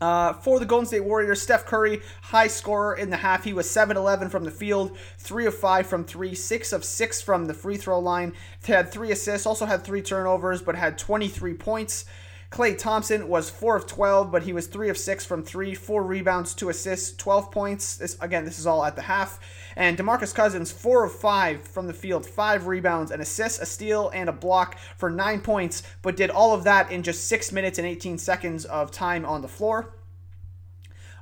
Uh, 0.00 0.32
for 0.32 0.60
the 0.60 0.66
Golden 0.66 0.86
State 0.86 1.04
Warriors, 1.04 1.42
Steph 1.42 1.66
Curry, 1.66 2.00
high 2.22 2.46
scorer 2.46 2.94
in 2.94 3.10
the 3.10 3.16
half. 3.16 3.42
He 3.42 3.52
was 3.52 3.68
7 3.68 3.96
11 3.96 4.28
from 4.28 4.44
the 4.44 4.50
field, 4.50 4.96
3 5.18 5.46
of 5.46 5.56
5 5.56 5.86
from 5.88 6.04
3, 6.04 6.34
6 6.34 6.72
of 6.72 6.84
6 6.84 7.22
from 7.22 7.46
the 7.46 7.54
free 7.54 7.76
throw 7.76 7.98
line. 7.98 8.34
Had 8.64 8.92
3 8.92 9.10
assists, 9.10 9.44
also 9.44 9.66
had 9.66 9.82
3 9.82 10.00
turnovers, 10.02 10.62
but 10.62 10.76
had 10.76 10.98
23 10.98 11.54
points. 11.54 12.04
Klay 12.50 12.78
Thompson 12.78 13.28
was 13.28 13.50
4 13.50 13.76
of 13.76 13.86
12, 13.86 14.32
but 14.32 14.42
he 14.42 14.54
was 14.54 14.66
3 14.66 14.88
of 14.88 14.96
6 14.96 15.24
from 15.26 15.42
3, 15.42 15.74
4 15.74 16.02
rebounds, 16.02 16.54
2 16.54 16.70
assists, 16.70 17.14
12 17.16 17.50
points. 17.50 17.98
This 17.98 18.16
again, 18.22 18.46
this 18.46 18.58
is 18.58 18.66
all 18.66 18.84
at 18.84 18.96
the 18.96 19.02
half. 19.02 19.38
And 19.76 19.98
DeMarcus 19.98 20.34
Cousins 20.34 20.72
4 20.72 21.04
of 21.04 21.12
5 21.12 21.60
from 21.62 21.86
the 21.86 21.92
field, 21.92 22.24
5 22.24 22.66
rebounds, 22.66 23.10
an 23.10 23.20
assist, 23.20 23.60
a 23.60 23.66
steal, 23.66 24.08
and 24.14 24.30
a 24.30 24.32
block 24.32 24.78
for 24.96 25.10
9 25.10 25.42
points, 25.42 25.82
but 26.00 26.16
did 26.16 26.30
all 26.30 26.54
of 26.54 26.64
that 26.64 26.90
in 26.90 27.02
just 27.02 27.28
6 27.28 27.52
minutes 27.52 27.78
and 27.78 27.86
18 27.86 28.16
seconds 28.16 28.64
of 28.64 28.90
time 28.90 29.26
on 29.26 29.42
the 29.42 29.48
floor. 29.48 29.94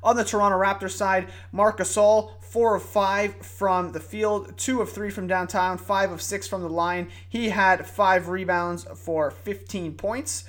On 0.04 0.14
the 0.14 0.24
Toronto 0.24 0.56
Raptors 0.56 0.92
side, 0.92 1.26
Marc 1.50 1.78
Gasol, 1.78 2.40
4 2.40 2.76
of 2.76 2.82
5 2.84 3.34
from 3.44 3.90
the 3.90 3.98
field, 3.98 4.56
2 4.56 4.80
of 4.80 4.92
3 4.92 5.10
from 5.10 5.26
downtown, 5.26 5.76
5 5.76 6.12
of 6.12 6.22
6 6.22 6.46
from 6.46 6.62
the 6.62 6.70
line. 6.70 7.08
He 7.28 7.48
had 7.48 7.84
5 7.84 8.28
rebounds 8.28 8.84
for 8.94 9.32
15 9.32 9.94
points. 9.94 10.44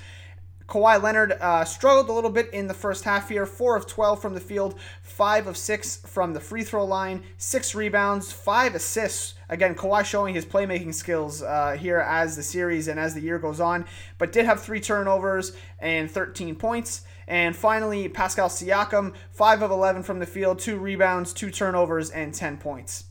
Kawhi 0.68 1.02
Leonard 1.02 1.32
uh, 1.32 1.64
struggled 1.64 2.10
a 2.10 2.12
little 2.12 2.30
bit 2.30 2.50
in 2.50 2.66
the 2.66 2.74
first 2.74 3.04
half 3.04 3.30
here. 3.30 3.46
Four 3.46 3.74
of 3.74 3.86
12 3.86 4.20
from 4.20 4.34
the 4.34 4.40
field, 4.40 4.78
five 5.00 5.46
of 5.46 5.56
six 5.56 5.96
from 5.96 6.34
the 6.34 6.40
free 6.40 6.62
throw 6.62 6.84
line, 6.84 7.22
six 7.38 7.74
rebounds, 7.74 8.30
five 8.32 8.74
assists. 8.74 9.34
Again, 9.48 9.74
Kawhi 9.74 10.04
showing 10.04 10.34
his 10.34 10.44
playmaking 10.44 10.92
skills 10.92 11.42
uh, 11.42 11.72
here 11.72 12.00
as 12.00 12.36
the 12.36 12.42
series 12.42 12.86
and 12.86 13.00
as 13.00 13.14
the 13.14 13.22
year 13.22 13.38
goes 13.38 13.60
on, 13.60 13.86
but 14.18 14.30
did 14.30 14.44
have 14.44 14.60
three 14.60 14.80
turnovers 14.80 15.56
and 15.78 16.10
13 16.10 16.54
points. 16.54 17.02
And 17.26 17.56
finally, 17.56 18.06
Pascal 18.08 18.50
Siakam, 18.50 19.14
5 19.30 19.62
of 19.62 19.70
11 19.70 20.02
from 20.02 20.18
the 20.18 20.26
field, 20.26 20.58
2 20.58 20.76
rebounds, 20.76 21.32
2 21.32 21.50
turnovers, 21.50 22.10
and 22.10 22.34
10 22.34 22.58
points. 22.58 23.04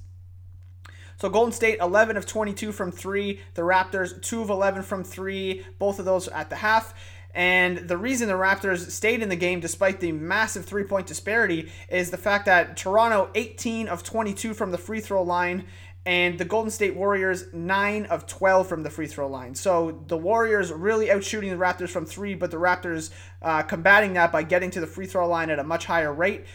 So 1.19 1.29
Golden 1.29 1.51
State 1.51 1.79
11 1.81 2.15
of 2.15 2.27
22 2.27 2.71
from 2.71 2.91
3, 2.91 3.39
the 3.55 3.63
Raptors 3.63 4.21
2 4.21 4.41
of 4.43 4.51
11 4.51 4.83
from 4.83 5.03
3, 5.03 5.65
both 5.79 5.97
of 5.97 6.05
those 6.05 6.27
at 6.27 6.51
the 6.51 6.57
half. 6.57 6.93
And 7.37 7.87
the 7.87 7.97
reason 7.97 8.27
the 8.27 8.33
Raptors 8.33 8.89
stayed 8.89 9.21
in 9.21 9.29
the 9.29 9.35
game 9.35 9.59
despite 9.59 9.99
the 9.99 10.11
massive 10.11 10.65
three 10.65 10.83
point 10.83 11.05
disparity 11.05 11.71
is 11.87 12.09
the 12.09 12.17
fact 12.17 12.47
that 12.47 12.75
Toronto 12.75 13.29
18 13.35 13.87
of 13.87 14.01
22 14.01 14.55
from 14.55 14.71
the 14.71 14.77
free 14.79 14.99
throw 14.99 15.21
line 15.21 15.65
and 16.03 16.39
the 16.39 16.45
Golden 16.45 16.71
State 16.71 16.95
Warriors 16.95 17.53
9 17.53 18.05
of 18.07 18.25
12 18.25 18.67
from 18.67 18.81
the 18.81 18.89
free 18.89 19.05
throw 19.05 19.27
line. 19.27 19.53
So 19.53 20.03
the 20.07 20.17
Warriors 20.17 20.71
really 20.71 21.07
outshooting 21.07 21.51
the 21.51 21.57
Raptors 21.57 21.89
from 21.89 22.07
three, 22.07 22.33
but 22.33 22.49
the 22.49 22.57
Raptors 22.57 23.11
uh, 23.43 23.61
combating 23.61 24.13
that 24.13 24.31
by 24.31 24.41
getting 24.41 24.71
to 24.71 24.79
the 24.79 24.87
free 24.87 25.05
throw 25.05 25.27
line 25.27 25.51
at 25.51 25.59
a 25.59 25.63
much 25.63 25.85
higher 25.85 26.11
rate. 26.11 26.45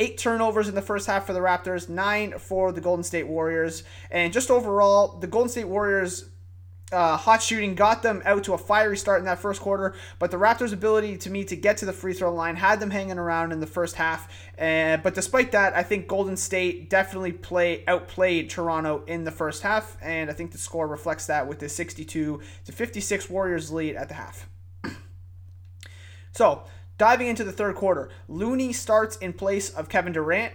Eight 0.00 0.18
turnovers 0.18 0.68
in 0.68 0.74
the 0.74 0.82
first 0.82 1.06
half 1.06 1.24
for 1.24 1.34
the 1.34 1.40
Raptors, 1.40 1.88
nine 1.88 2.36
for 2.38 2.72
the 2.72 2.80
Golden 2.80 3.04
State 3.04 3.28
Warriors. 3.28 3.84
And 4.10 4.32
just 4.32 4.50
overall, 4.50 5.18
the 5.18 5.28
Golden 5.28 5.50
State 5.50 5.68
Warriors 5.68 6.31
uh, 6.92 7.16
hot 7.16 7.42
shooting 7.42 7.74
got 7.74 8.02
them 8.02 8.22
out 8.24 8.44
to 8.44 8.52
a 8.52 8.58
fiery 8.58 8.96
start 8.96 9.18
in 9.20 9.24
that 9.24 9.38
first 9.38 9.60
quarter, 9.60 9.94
but 10.18 10.30
the 10.30 10.36
Raptors' 10.36 10.72
ability 10.72 11.16
to 11.18 11.30
me 11.30 11.44
to 11.44 11.56
get 11.56 11.76
to 11.78 11.86
the 11.86 11.92
free 11.92 12.12
throw 12.12 12.32
line 12.32 12.56
had 12.56 12.80
them 12.80 12.90
hanging 12.90 13.18
around 13.18 13.52
in 13.52 13.60
the 13.60 13.66
first 13.66 13.96
half. 13.96 14.32
Uh, 14.58 14.96
but 14.98 15.14
despite 15.14 15.52
that, 15.52 15.74
I 15.74 15.82
think 15.82 16.06
Golden 16.06 16.36
State 16.36 16.90
definitely 16.90 17.32
play 17.32 17.84
outplayed 17.86 18.50
Toronto 18.50 19.02
in 19.06 19.24
the 19.24 19.30
first 19.30 19.62
half, 19.62 19.96
and 20.02 20.30
I 20.30 20.32
think 20.32 20.52
the 20.52 20.58
score 20.58 20.86
reflects 20.86 21.26
that 21.26 21.46
with 21.46 21.58
the 21.58 21.68
62 21.68 22.40
to 22.64 22.72
56 22.72 23.30
Warriors 23.30 23.72
lead 23.72 23.96
at 23.96 24.08
the 24.08 24.14
half. 24.14 24.48
so 26.32 26.64
diving 26.98 27.28
into 27.28 27.44
the 27.44 27.52
third 27.52 27.74
quarter, 27.74 28.10
Looney 28.28 28.72
starts 28.72 29.16
in 29.16 29.32
place 29.32 29.70
of 29.70 29.88
Kevin 29.88 30.12
Durant. 30.12 30.54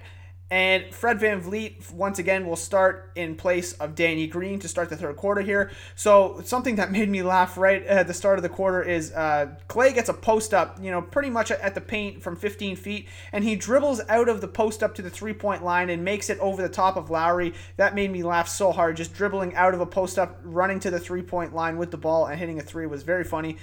And 0.50 0.94
Fred 0.96 1.20
Van 1.20 1.42
Vleet, 1.42 1.92
once 1.92 2.20
again, 2.20 2.48
will 2.48 2.56
start 2.56 3.12
in 3.16 3.36
place 3.36 3.74
of 3.74 3.96
Danny 3.96 4.28
Green 4.28 4.60
to 4.60 4.70
start 4.70 4.90
the 4.90 4.96
third 4.96 5.18
quarter 5.18 5.42
here. 5.42 5.72
So, 5.96 6.40
something 6.46 6.78
that 6.78 6.90
made 6.90 7.10
me 7.10 7.22
laugh 7.22 7.58
right 7.58 7.84
at 7.86 8.08
the 8.08 8.14
start 8.14 8.40
of 8.40 8.44
the 8.44 8.50
quarter 8.50 8.82
is 8.82 9.12
uh, 9.12 9.48
Klay 9.68 9.94
gets 9.94 10.08
a 10.08 10.14
post 10.14 10.54
up, 10.54 10.78
you 10.82 10.90
know, 10.90 11.02
pretty 11.02 11.30
much 11.30 11.52
at 11.52 11.76
the 11.76 11.82
paint 11.82 12.24
from 12.24 12.38
15 12.38 12.78
feet, 12.78 13.10
and 13.34 13.44
he 13.44 13.58
dribbles 13.58 14.00
out 14.08 14.30
of 14.30 14.40
the 14.40 14.48
post 14.48 14.84
up 14.84 14.96
to 14.96 15.02
the 15.02 15.10
three 15.10 15.34
point 15.34 15.66
line 15.66 15.90
and 15.90 16.06
makes 16.06 16.30
it 16.30 16.40
over 16.40 16.62
the 16.62 16.70
top 16.70 16.96
of 16.96 17.10
Lowry. 17.10 17.54
That 17.76 17.94
made 17.94 18.10
me 18.10 18.24
laugh 18.24 18.48
so 18.48 18.72
hard. 18.72 18.96
Just 18.96 19.14
dribbling 19.14 19.54
out 19.54 19.74
of 19.74 19.82
a 19.82 19.86
post 19.86 20.18
up, 20.18 20.40
running 20.44 20.80
to 20.80 20.90
the 20.90 21.00
three 21.00 21.24
point 21.24 21.54
line 21.54 21.78
with 21.78 21.92
the 21.92 21.98
ball, 21.98 22.26
and 22.26 22.40
hitting 22.40 22.58
a 22.58 22.64
three 22.64 22.88
was 22.88 23.04
very 23.04 23.26
funny. 23.26 23.58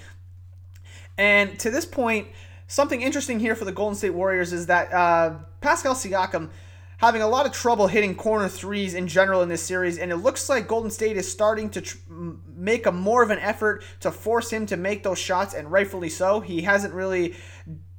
And 1.17 1.59
to 1.61 1.71
this 1.71 1.87
point, 1.87 2.29
something 2.67 3.01
interesting 3.01 3.41
here 3.41 3.55
for 3.55 3.65
the 3.65 3.73
Golden 3.73 3.97
State 3.97 4.11
Warriors 4.11 4.53
is 4.53 4.67
that 4.67 4.93
uh, 4.93 5.37
Pascal 5.63 5.95
Siakam 5.95 6.51
having 7.05 7.21
a 7.21 7.29
lot 7.29 7.45
of 7.45 7.53
trouble 7.53 7.87
hitting 7.87 8.15
corner 8.15 8.49
threes 8.49 8.95
in 8.95 9.07
general 9.07 9.43
in 9.43 9.49
this 9.51 9.63
series, 9.63 9.99
and 9.99 10.11
it 10.11 10.17
looks 10.17 10.49
like 10.49 10.67
Golden 10.67 10.91
State 10.91 11.19
is 11.19 11.31
starting 11.31 11.69
to 11.71 11.83
tr- 11.83 11.99
make 12.09 12.87
a 12.87 12.93
more 12.93 13.23
of 13.23 13.31
an 13.31 13.39
effort 13.41 13.85
to 14.01 14.11
force 14.11 14.51
him 14.51 14.65
to 14.67 14.77
make 14.77 15.03
those 15.03 15.19
shots, 15.19 15.53
and 15.53 15.71
rightfully 15.71 16.09
so. 16.09 16.41
He 16.41 16.63
hasn't 16.63 16.95
really 16.95 17.35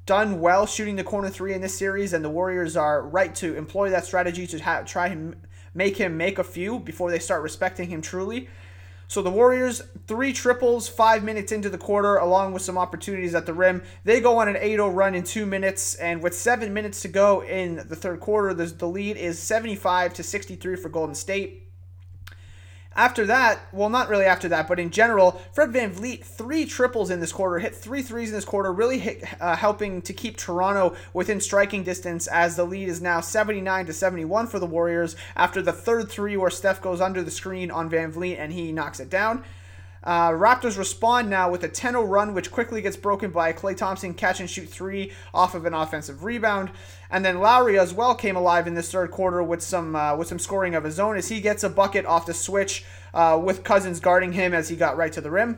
done 0.07 0.39
well 0.39 0.65
shooting 0.65 0.95
the 0.95 1.03
corner 1.03 1.29
three 1.29 1.53
in 1.53 1.61
this 1.61 1.77
series, 1.77 2.13
and 2.13 2.25
the 2.25 2.29
Warriors 2.31 2.75
are 2.75 3.07
right 3.07 3.33
to 3.35 3.55
employ 3.55 3.91
that 3.91 4.05
strategy 4.05 4.47
to 4.47 4.59
ha- 4.59 4.81
try 4.81 5.07
and 5.07 5.35
make 5.75 5.97
him 5.97 6.17
make 6.17 6.39
a 6.39 6.43
few 6.43 6.79
before 6.79 7.11
they 7.11 7.19
start 7.19 7.43
respecting 7.43 7.89
him 7.89 8.01
truly. 8.01 8.49
So 9.07 9.21
the 9.21 9.29
Warriors, 9.29 9.81
three 10.07 10.33
triples, 10.33 10.87
five 10.87 11.23
minutes 11.23 11.51
into 11.51 11.69
the 11.69 11.77
quarter, 11.77 12.17
along 12.17 12.53
with 12.53 12.63
some 12.63 12.77
opportunities 12.77 13.35
at 13.35 13.45
the 13.45 13.53
rim. 13.53 13.83
They 14.03 14.19
go 14.19 14.39
on 14.39 14.47
an 14.47 14.57
8 14.57 14.71
0 14.71 14.89
run 14.89 15.15
in 15.15 15.23
two 15.23 15.45
minutes, 15.45 15.95
and 15.95 16.21
with 16.23 16.35
seven 16.35 16.73
minutes 16.73 17.01
to 17.03 17.07
go 17.07 17.43
in 17.43 17.75
the 17.87 17.95
third 17.95 18.19
quarter, 18.19 18.53
the 18.53 18.87
lead 18.87 19.17
is 19.17 19.37
75 19.39 20.13
to 20.15 20.23
63 20.23 20.75
for 20.75 20.89
Golden 20.89 21.15
State. 21.15 21.64
After 22.97 23.25
that, 23.25 23.59
well, 23.73 23.89
not 23.89 24.07
really 24.07 24.23
after 24.23 24.47
that, 24.49 24.69
but 24.69 24.79
in 24.79 24.89
general, 24.89 25.41
Fred 25.51 25.73
Van 25.73 25.93
Vleet, 25.93 26.23
three 26.23 26.65
triples 26.65 27.09
in 27.09 27.19
this 27.19 27.33
quarter, 27.33 27.59
hit 27.59 27.75
three 27.75 28.01
threes 28.01 28.29
in 28.29 28.35
this 28.35 28.45
quarter, 28.45 28.71
really 28.71 28.99
hit, 28.99 29.23
uh, 29.41 29.55
helping 29.55 30.01
to 30.03 30.13
keep 30.13 30.37
Toronto 30.37 30.95
within 31.13 31.41
striking 31.41 31.83
distance 31.83 32.27
as 32.27 32.55
the 32.55 32.63
lead 32.63 32.87
is 32.87 33.01
now 33.01 33.19
79 33.19 33.87
to 33.87 33.93
71 33.93 34.47
for 34.47 34.59
the 34.59 34.65
Warriors 34.65 35.17
after 35.35 35.61
the 35.61 35.73
third 35.73 36.09
three 36.09 36.37
where 36.37 36.49
Steph 36.49 36.81
goes 36.81 37.01
under 37.01 37.21
the 37.21 37.31
screen 37.31 37.69
on 37.69 37.89
Van 37.89 38.13
Vleet 38.13 38.39
and 38.39 38.53
he 38.53 38.71
knocks 38.71 39.01
it 39.01 39.09
down. 39.09 39.43
Uh, 40.05 40.29
Raptors 40.29 40.77
respond 40.77 41.29
now 41.29 41.49
with 41.49 41.63
a 41.63 41.67
10 41.67 41.93
0 41.93 42.05
run, 42.05 42.33
which 42.33 42.51
quickly 42.51 42.81
gets 42.81 42.95
broken 42.95 43.31
by 43.31 43.51
Klay 43.51 43.75
Thompson 43.75 44.13
catch 44.13 44.39
and 44.39 44.49
shoot 44.49 44.69
three 44.69 45.11
off 45.33 45.55
of 45.55 45.65
an 45.65 45.73
offensive 45.73 46.23
rebound. 46.23 46.69
And 47.09 47.25
then 47.25 47.39
Lowry 47.39 47.79
as 47.79 47.93
well 47.93 48.13
came 48.13 48.35
alive 48.35 48.67
in 48.67 48.75
this 48.75 48.91
third 48.91 49.09
quarter 49.11 49.41
with 49.41 49.61
some 49.61 49.95
uh, 49.95 50.15
with 50.15 50.27
some 50.27 50.39
scoring 50.39 50.75
of 50.75 50.83
his 50.83 50.99
own 50.99 51.17
as 51.17 51.29
he 51.29 51.41
gets 51.41 51.63
a 51.63 51.69
bucket 51.69 52.05
off 52.05 52.27
the 52.27 52.33
switch 52.33 52.85
uh, 53.13 53.39
with 53.43 53.63
Cousins 53.63 53.99
guarding 53.99 54.33
him 54.33 54.53
as 54.53 54.69
he 54.69 54.75
got 54.75 54.97
right 54.97 55.11
to 55.13 55.21
the 55.21 55.31
rim. 55.31 55.57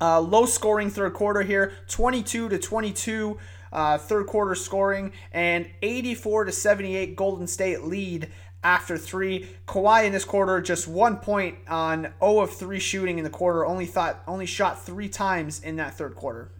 Uh, 0.00 0.20
low 0.20 0.46
scoring 0.46 0.90
third 0.90 1.12
quarter 1.12 1.42
here, 1.42 1.72
22 1.88 2.48
to 2.50 2.58
22. 2.58 3.38
Uh, 3.70 3.98
third 3.98 4.26
quarter 4.26 4.54
scoring 4.54 5.12
and 5.30 5.68
84 5.82 6.44
to 6.44 6.52
78 6.52 7.14
Golden 7.16 7.46
State 7.46 7.82
lead 7.82 8.30
after 8.62 8.98
three. 8.98 9.48
Kawhi 9.66 10.04
in 10.04 10.12
this 10.12 10.24
quarter 10.24 10.60
just 10.60 10.88
one 10.88 11.16
point 11.16 11.56
on 11.68 12.12
0 12.20 12.40
of 12.40 12.50
3 12.50 12.78
shooting 12.78 13.18
in 13.18 13.24
the 13.24 13.30
quarter. 13.30 13.64
Only 13.64 13.86
thought 13.86 14.22
only 14.26 14.46
shot 14.46 14.84
three 14.84 15.08
times 15.08 15.62
in 15.62 15.76
that 15.76 15.96
third 15.96 16.14
quarter. 16.14 16.50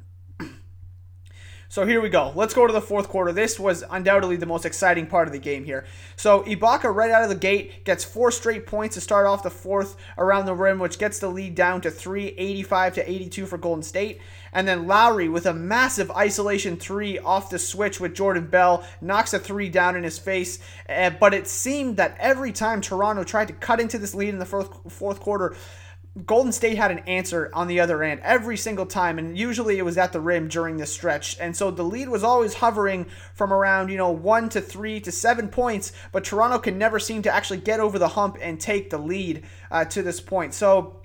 So 1.70 1.84
here 1.84 2.00
we 2.00 2.08
go. 2.08 2.32
Let's 2.34 2.54
go 2.54 2.66
to 2.66 2.72
the 2.72 2.80
fourth 2.80 3.10
quarter. 3.10 3.30
This 3.30 3.60
was 3.60 3.84
undoubtedly 3.90 4.36
the 4.36 4.46
most 4.46 4.64
exciting 4.64 5.06
part 5.06 5.28
of 5.28 5.34
the 5.34 5.38
game 5.38 5.64
here. 5.64 5.84
So 6.16 6.40
Ibaka 6.44 6.94
right 6.94 7.10
out 7.10 7.24
of 7.24 7.28
the 7.28 7.34
gate 7.34 7.84
gets 7.84 8.02
four 8.04 8.30
straight 8.30 8.66
points 8.66 8.94
to 8.94 9.02
start 9.02 9.26
off 9.26 9.42
the 9.42 9.50
fourth 9.50 9.94
around 10.16 10.46
the 10.46 10.54
rim, 10.54 10.78
which 10.78 10.98
gets 10.98 11.18
the 11.18 11.28
lead 11.28 11.54
down 11.54 11.82
to 11.82 11.90
385 11.90 12.94
to 12.94 13.10
82 13.10 13.44
for 13.44 13.58
Golden 13.58 13.82
State. 13.82 14.22
And 14.54 14.66
then 14.66 14.86
Lowry 14.86 15.28
with 15.28 15.44
a 15.44 15.52
massive 15.52 16.10
isolation 16.10 16.78
three 16.78 17.18
off 17.18 17.50
the 17.50 17.58
switch 17.58 18.00
with 18.00 18.14
Jordan 18.14 18.46
Bell 18.46 18.82
knocks 19.02 19.34
a 19.34 19.38
three 19.38 19.68
down 19.68 19.94
in 19.94 20.04
his 20.04 20.18
face. 20.18 20.60
Uh, 20.88 21.10
but 21.10 21.34
it 21.34 21.46
seemed 21.46 21.98
that 21.98 22.16
every 22.18 22.50
time 22.50 22.80
Toronto 22.80 23.24
tried 23.24 23.48
to 23.48 23.54
cut 23.54 23.78
into 23.78 23.98
this 23.98 24.14
lead 24.14 24.30
in 24.30 24.38
the 24.38 24.46
fourth, 24.46 24.90
fourth 24.90 25.20
quarter, 25.20 25.54
Golden 26.26 26.52
State 26.52 26.76
had 26.76 26.90
an 26.90 27.00
answer 27.00 27.50
on 27.52 27.68
the 27.68 27.80
other 27.80 28.02
end 28.02 28.20
every 28.24 28.56
single 28.56 28.86
time, 28.86 29.18
and 29.18 29.36
usually 29.36 29.78
it 29.78 29.84
was 29.84 29.98
at 29.98 30.12
the 30.12 30.20
rim 30.20 30.48
during 30.48 30.76
this 30.76 30.92
stretch. 30.92 31.38
And 31.38 31.56
so 31.56 31.70
the 31.70 31.82
lead 31.82 32.08
was 32.08 32.24
always 32.24 32.54
hovering 32.54 33.06
from 33.34 33.52
around, 33.52 33.90
you 33.90 33.96
know, 33.96 34.10
one 34.10 34.48
to 34.50 34.60
three 34.60 35.00
to 35.00 35.12
seven 35.12 35.48
points, 35.48 35.92
but 36.12 36.24
Toronto 36.24 36.58
can 36.58 36.78
never 36.78 36.98
seem 36.98 37.22
to 37.22 37.34
actually 37.34 37.60
get 37.60 37.80
over 37.80 37.98
the 37.98 38.08
hump 38.08 38.36
and 38.40 38.58
take 38.58 38.90
the 38.90 38.98
lead 38.98 39.44
uh, 39.70 39.84
to 39.86 40.02
this 40.02 40.20
point. 40.20 40.54
So 40.54 40.98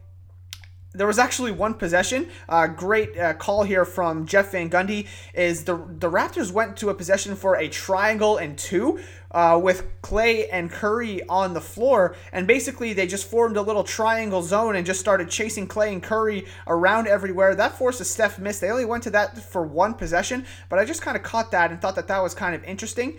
there 0.93 1.08
was 1.08 1.17
actually 1.17 1.51
one 1.51 1.74
possession. 1.74 2.29
Uh, 2.48 2.67
great 2.67 3.17
uh, 3.17 3.34
call 3.34 3.63
here 3.63 3.84
from 3.84 4.27
Jeff 4.27 4.51
Van 4.51 4.70
Gundy. 4.70 5.08
Is 5.34 5.63
the 5.63 5.75
the 5.75 6.10
Raptors 6.10 6.51
went 6.51 6.77
to 6.77 6.89
a 6.89 6.93
possession 6.93 7.36
for 7.36 7.55
a 7.55 7.67
triangle 7.67 8.38
and 8.38 8.58
two 8.58 9.00
uh, 9.34 9.60
with 9.62 9.86
Klay 10.02 10.48
and 10.52 10.72
Curry 10.72 11.22
on 11.28 11.54
the 11.54 11.62
floor, 11.62 12.16
and 12.32 12.46
basically 12.46 12.94
they 12.94 13.08
just 13.08 13.30
formed 13.30 13.58
a 13.58 13.62
little 13.62 13.84
triangle 13.84 14.42
zone 14.42 14.75
and 14.75 14.86
just 14.86 15.00
started 15.00 15.30
chasing 15.30 15.68
Klay 15.68 15.92
and 15.92 16.04
Curry 16.04 16.46
around 16.68 17.08
everywhere. 17.08 17.56
That 17.56 17.78
forced 17.78 18.02
a 18.02 18.06
Steph 18.06 18.40
miss. 18.40 18.60
They 18.60 18.70
only 18.70 18.86
went 18.86 19.04
to 19.04 19.10
that 19.12 19.38
for 19.38 19.63
one 19.63 19.96
possession, 19.96 20.46
but 20.70 20.80
I 20.80 20.86
just 20.86 21.02
kind 21.02 21.18
of 21.18 21.24
caught 21.24 21.52
that 21.52 21.72
and 21.72 21.82
thought 21.82 21.96
that 21.96 22.08
that 22.08 22.22
was 22.22 22.34
kind 22.34 22.56
of 22.56 22.63
interesting. 22.63 23.18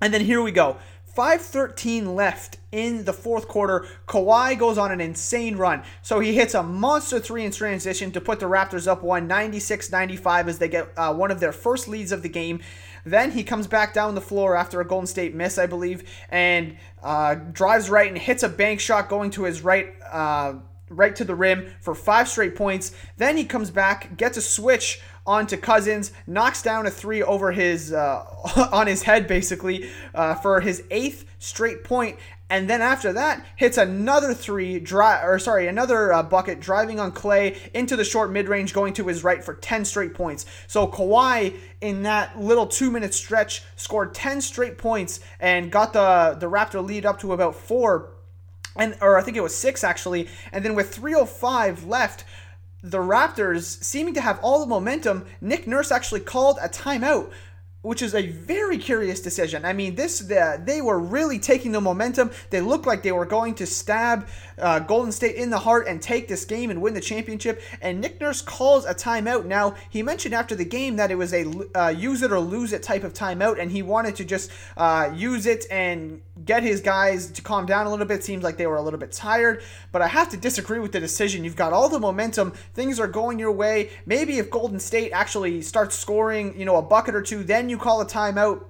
And 0.00 0.12
then 0.12 0.22
here 0.22 0.42
we 0.42 0.52
go. 0.52 0.76
5.13 1.16 2.14
left 2.14 2.58
in 2.72 3.06
the 3.06 3.12
fourth 3.12 3.48
quarter. 3.48 3.86
Kawhi 4.06 4.58
goes 4.58 4.76
on 4.76 4.92
an 4.92 5.00
insane 5.00 5.56
run. 5.56 5.82
So 6.02 6.20
he 6.20 6.34
hits 6.34 6.52
a 6.52 6.62
monster 6.62 7.18
three 7.18 7.42
in 7.42 7.52
transition 7.52 8.12
to 8.12 8.20
put 8.20 8.38
the 8.38 8.46
Raptors 8.46 8.86
up 8.86 9.02
196 9.02 9.90
95 9.90 10.48
as 10.48 10.58
they 10.58 10.68
get 10.68 10.88
uh, 10.96 11.14
one 11.14 11.30
of 11.30 11.40
their 11.40 11.52
first 11.52 11.88
leads 11.88 12.12
of 12.12 12.22
the 12.22 12.28
game. 12.28 12.60
Then 13.06 13.30
he 13.30 13.44
comes 13.44 13.68
back 13.68 13.94
down 13.94 14.16
the 14.16 14.20
floor 14.20 14.56
after 14.56 14.80
a 14.80 14.84
Golden 14.84 15.06
State 15.06 15.32
miss, 15.32 15.58
I 15.58 15.66
believe, 15.66 16.02
and 16.28 16.76
uh, 17.02 17.36
drives 17.36 17.88
right 17.88 18.08
and 18.08 18.18
hits 18.18 18.42
a 18.42 18.48
bank 18.48 18.80
shot 18.80 19.08
going 19.08 19.30
to 19.30 19.44
his 19.44 19.62
right. 19.62 19.94
Uh, 20.10 20.54
right 20.88 21.16
to 21.16 21.24
the 21.24 21.34
rim 21.34 21.66
for 21.80 21.96
five 21.96 22.28
straight 22.28 22.54
points. 22.54 22.92
Then 23.16 23.36
he 23.36 23.44
comes 23.44 23.72
back, 23.72 24.16
gets 24.16 24.36
a 24.36 24.40
switch 24.40 25.00
onto 25.26 25.56
Cousins, 25.56 26.12
knocks 26.26 26.62
down 26.62 26.86
a 26.86 26.90
three 26.90 27.22
over 27.22 27.50
his 27.50 27.92
uh, 27.92 28.24
on 28.72 28.86
his 28.86 29.02
head 29.02 29.26
basically 29.26 29.90
uh, 30.14 30.34
for 30.36 30.60
his 30.60 30.84
eighth 30.90 31.24
straight 31.38 31.82
point, 31.82 32.18
and 32.48 32.70
then 32.70 32.80
after 32.80 33.12
that 33.12 33.44
hits 33.56 33.76
another 33.76 34.32
three 34.32 34.78
dry 34.78 35.20
or 35.22 35.38
sorry 35.38 35.66
another 35.66 36.12
uh, 36.12 36.22
bucket 36.22 36.60
driving 36.60 37.00
on 37.00 37.10
Klay 37.10 37.56
into 37.72 37.96
the 37.96 38.04
short 38.04 38.30
mid 38.30 38.48
range 38.48 38.72
going 38.72 38.92
to 38.94 39.06
his 39.08 39.24
right 39.24 39.42
for 39.42 39.54
10 39.54 39.84
straight 39.84 40.14
points. 40.14 40.46
So 40.68 40.86
Kawhi 40.86 41.56
in 41.80 42.04
that 42.04 42.38
little 42.38 42.66
two 42.66 42.90
minute 42.90 43.14
stretch 43.14 43.62
scored 43.74 44.14
10 44.14 44.40
straight 44.40 44.78
points 44.78 45.20
and 45.40 45.72
got 45.72 45.92
the 45.92 46.36
the 46.38 46.48
Raptor 46.48 46.84
lead 46.84 47.04
up 47.04 47.18
to 47.20 47.32
about 47.32 47.56
four 47.56 48.12
and 48.76 48.96
or 49.00 49.18
I 49.18 49.22
think 49.22 49.36
it 49.36 49.42
was 49.42 49.54
six 49.54 49.82
actually. 49.82 50.28
And 50.52 50.64
then 50.64 50.76
with 50.76 50.94
305 50.94 51.84
left 51.84 52.24
the 52.82 52.98
Raptors 52.98 53.82
seeming 53.82 54.14
to 54.14 54.20
have 54.20 54.38
all 54.42 54.60
the 54.60 54.66
momentum, 54.66 55.26
Nick 55.40 55.66
Nurse 55.66 55.90
actually 55.90 56.20
called 56.20 56.58
a 56.62 56.68
timeout 56.68 57.32
which 57.86 58.02
is 58.02 58.16
a 58.16 58.26
very 58.26 58.78
curious 58.78 59.20
decision. 59.20 59.64
I 59.64 59.72
mean, 59.72 59.94
this 59.94 60.18
the, 60.18 60.60
they 60.64 60.82
were 60.82 60.98
really 60.98 61.38
taking 61.38 61.70
the 61.70 61.80
momentum. 61.80 62.32
They 62.50 62.60
looked 62.60 62.84
like 62.84 63.04
they 63.04 63.12
were 63.12 63.24
going 63.24 63.54
to 63.54 63.66
stab 63.66 64.26
uh, 64.58 64.80
Golden 64.80 65.12
State 65.12 65.36
in 65.36 65.50
the 65.50 65.58
heart 65.58 65.86
and 65.86 66.02
take 66.02 66.26
this 66.26 66.44
game 66.44 66.70
and 66.70 66.82
win 66.82 66.94
the 66.94 67.00
championship. 67.00 67.62
And 67.80 68.00
Nick 68.00 68.20
Nurse 68.20 68.42
calls 68.42 68.86
a 68.86 68.94
timeout. 68.94 69.46
Now 69.46 69.76
he 69.88 70.02
mentioned 70.02 70.34
after 70.34 70.56
the 70.56 70.64
game 70.64 70.96
that 70.96 71.12
it 71.12 71.14
was 71.14 71.32
a 71.32 71.46
uh, 71.76 71.88
use 71.90 72.22
it 72.22 72.32
or 72.32 72.40
lose 72.40 72.72
it 72.72 72.82
type 72.82 73.04
of 73.04 73.12
timeout, 73.12 73.60
and 73.60 73.70
he 73.70 73.82
wanted 73.82 74.16
to 74.16 74.24
just 74.24 74.50
uh, 74.76 75.12
use 75.14 75.46
it 75.46 75.64
and 75.70 76.20
get 76.44 76.62
his 76.62 76.80
guys 76.80 77.30
to 77.30 77.42
calm 77.42 77.66
down 77.66 77.86
a 77.86 77.90
little 77.90 78.06
bit. 78.06 78.22
Seems 78.22 78.44
like 78.44 78.56
they 78.56 78.66
were 78.66 78.76
a 78.76 78.82
little 78.82 78.98
bit 78.98 79.12
tired, 79.12 79.62
but 79.92 80.02
I 80.02 80.08
have 80.08 80.28
to 80.30 80.36
disagree 80.36 80.78
with 80.78 80.92
the 80.92 81.00
decision. 81.00 81.44
You've 81.44 81.56
got 81.56 81.72
all 81.72 81.88
the 81.88 81.98
momentum, 81.98 82.52
things 82.74 83.00
are 83.00 83.08
going 83.08 83.38
your 83.38 83.52
way. 83.52 83.90
Maybe 84.04 84.38
if 84.38 84.50
Golden 84.50 84.78
State 84.78 85.12
actually 85.12 85.62
starts 85.62 85.96
scoring, 85.96 86.58
you 86.58 86.64
know, 86.64 86.76
a 86.76 86.82
bucket 86.82 87.14
or 87.14 87.22
two, 87.22 87.42
then 87.42 87.68
you 87.68 87.78
call 87.78 88.00
a 88.00 88.06
timeout 88.06 88.64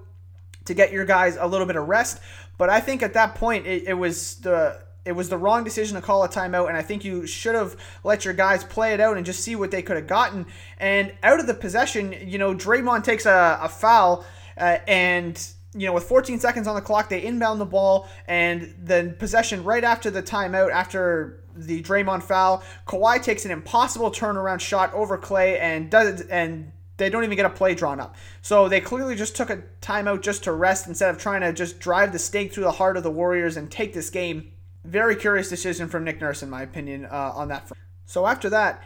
to 0.65 0.75
get 0.75 0.93
your 0.93 1.05
guys 1.05 1.37
a 1.41 1.47
little 1.47 1.67
bit 1.67 1.77
of 1.77 1.89
rest. 1.89 2.21
But 2.59 2.71
I 2.71 2.81
think 2.81 3.03
at 3.03 3.15
that 3.15 3.35
point 3.35 3.67
it, 3.67 3.85
it 3.89 3.95
was 3.95 4.37
the 4.37 4.85
it 5.05 5.13
was 5.13 5.29
the 5.29 5.39
wrong 5.39 5.63
decision 5.63 5.95
to 5.95 6.03
call 6.03 6.25
a 6.25 6.29
timeout, 6.29 6.67
and 6.67 6.77
I 6.77 6.83
think 6.83 7.05
you 7.05 7.29
should 7.29 7.55
have 7.55 7.77
let 8.03 8.25
your 8.25 8.35
guys 8.35 8.65
play 8.65 8.93
it 8.93 9.01
out 9.01 9.17
and 9.17 9.25
just 9.25 9.39
see 9.41 9.55
what 9.55 9.71
they 9.71 9.81
could 9.81 9.95
have 9.97 10.09
gotten. 10.09 10.47
And 10.79 11.15
out 11.23 11.39
of 11.39 11.47
the 11.47 11.55
possession, 11.55 12.13
you 12.27 12.39
know, 12.39 12.55
Draymond 12.57 13.05
takes 13.05 13.25
a, 13.25 13.61
a 13.63 13.69
foul, 13.69 14.25
uh, 14.59 14.79
and 14.89 15.41
you 15.77 15.87
know, 15.87 15.93
with 15.93 16.05
14 16.05 16.39
seconds 16.41 16.67
on 16.67 16.75
the 16.75 16.81
clock, 16.81 17.09
they 17.09 17.23
inbound 17.23 17.61
the 17.61 17.67
ball, 17.67 18.09
and 18.27 18.75
then 18.79 19.15
possession 19.15 19.63
right 19.63 19.85
after 19.85 20.11
the 20.11 20.23
timeout, 20.23 20.71
after 20.71 21.41
the 21.55 21.83
Draymond 21.83 22.23
foul, 22.23 22.63
Kawhi 22.87 23.23
takes 23.23 23.45
an 23.45 23.51
impossible 23.51 24.11
turnaround 24.11 24.61
shot 24.61 24.93
over 24.95 25.17
Klay 25.19 25.59
and 25.61 25.91
does 25.91 26.21
and 26.23 26.73
they 26.99 27.11
don't 27.11 27.25
even 27.25 27.37
get 27.37 27.45
a 27.45 27.51
play 27.51 27.75
drawn 27.75 28.01
up. 28.01 28.17
So 28.41 28.69
they 28.69 28.81
clearly 28.81 29.17
just 29.17 29.37
took 29.37 29.51
a 29.51 29.63
timeout 29.83 30.23
just 30.23 30.45
to 30.45 30.53
rest 30.53 30.87
instead 30.87 31.11
of 31.11 31.19
trying 31.19 31.43
to 31.43 31.53
just 31.53 31.79
drive 31.79 32.13
the 32.13 32.19
stake 32.19 32.53
through 32.53 32.65
the 32.65 32.73
heart 32.73 32.97
of 32.97 33.03
the 33.03 33.11
Warriors 33.11 33.57
and 33.57 33.71
take 33.71 33.93
this 33.93 34.09
game. 34.09 34.53
Very 34.85 35.17
curious 35.17 35.49
decision 35.49 35.89
from 35.89 36.05
Nick 36.05 36.21
Nurse, 36.21 36.43
in 36.43 36.49
my 36.49 36.63
opinion, 36.63 37.05
uh, 37.07 37.33
on 37.35 37.49
that 37.49 37.69
front. 37.69 37.79
So 38.07 38.27
after 38.27 38.49
that, 38.51 38.83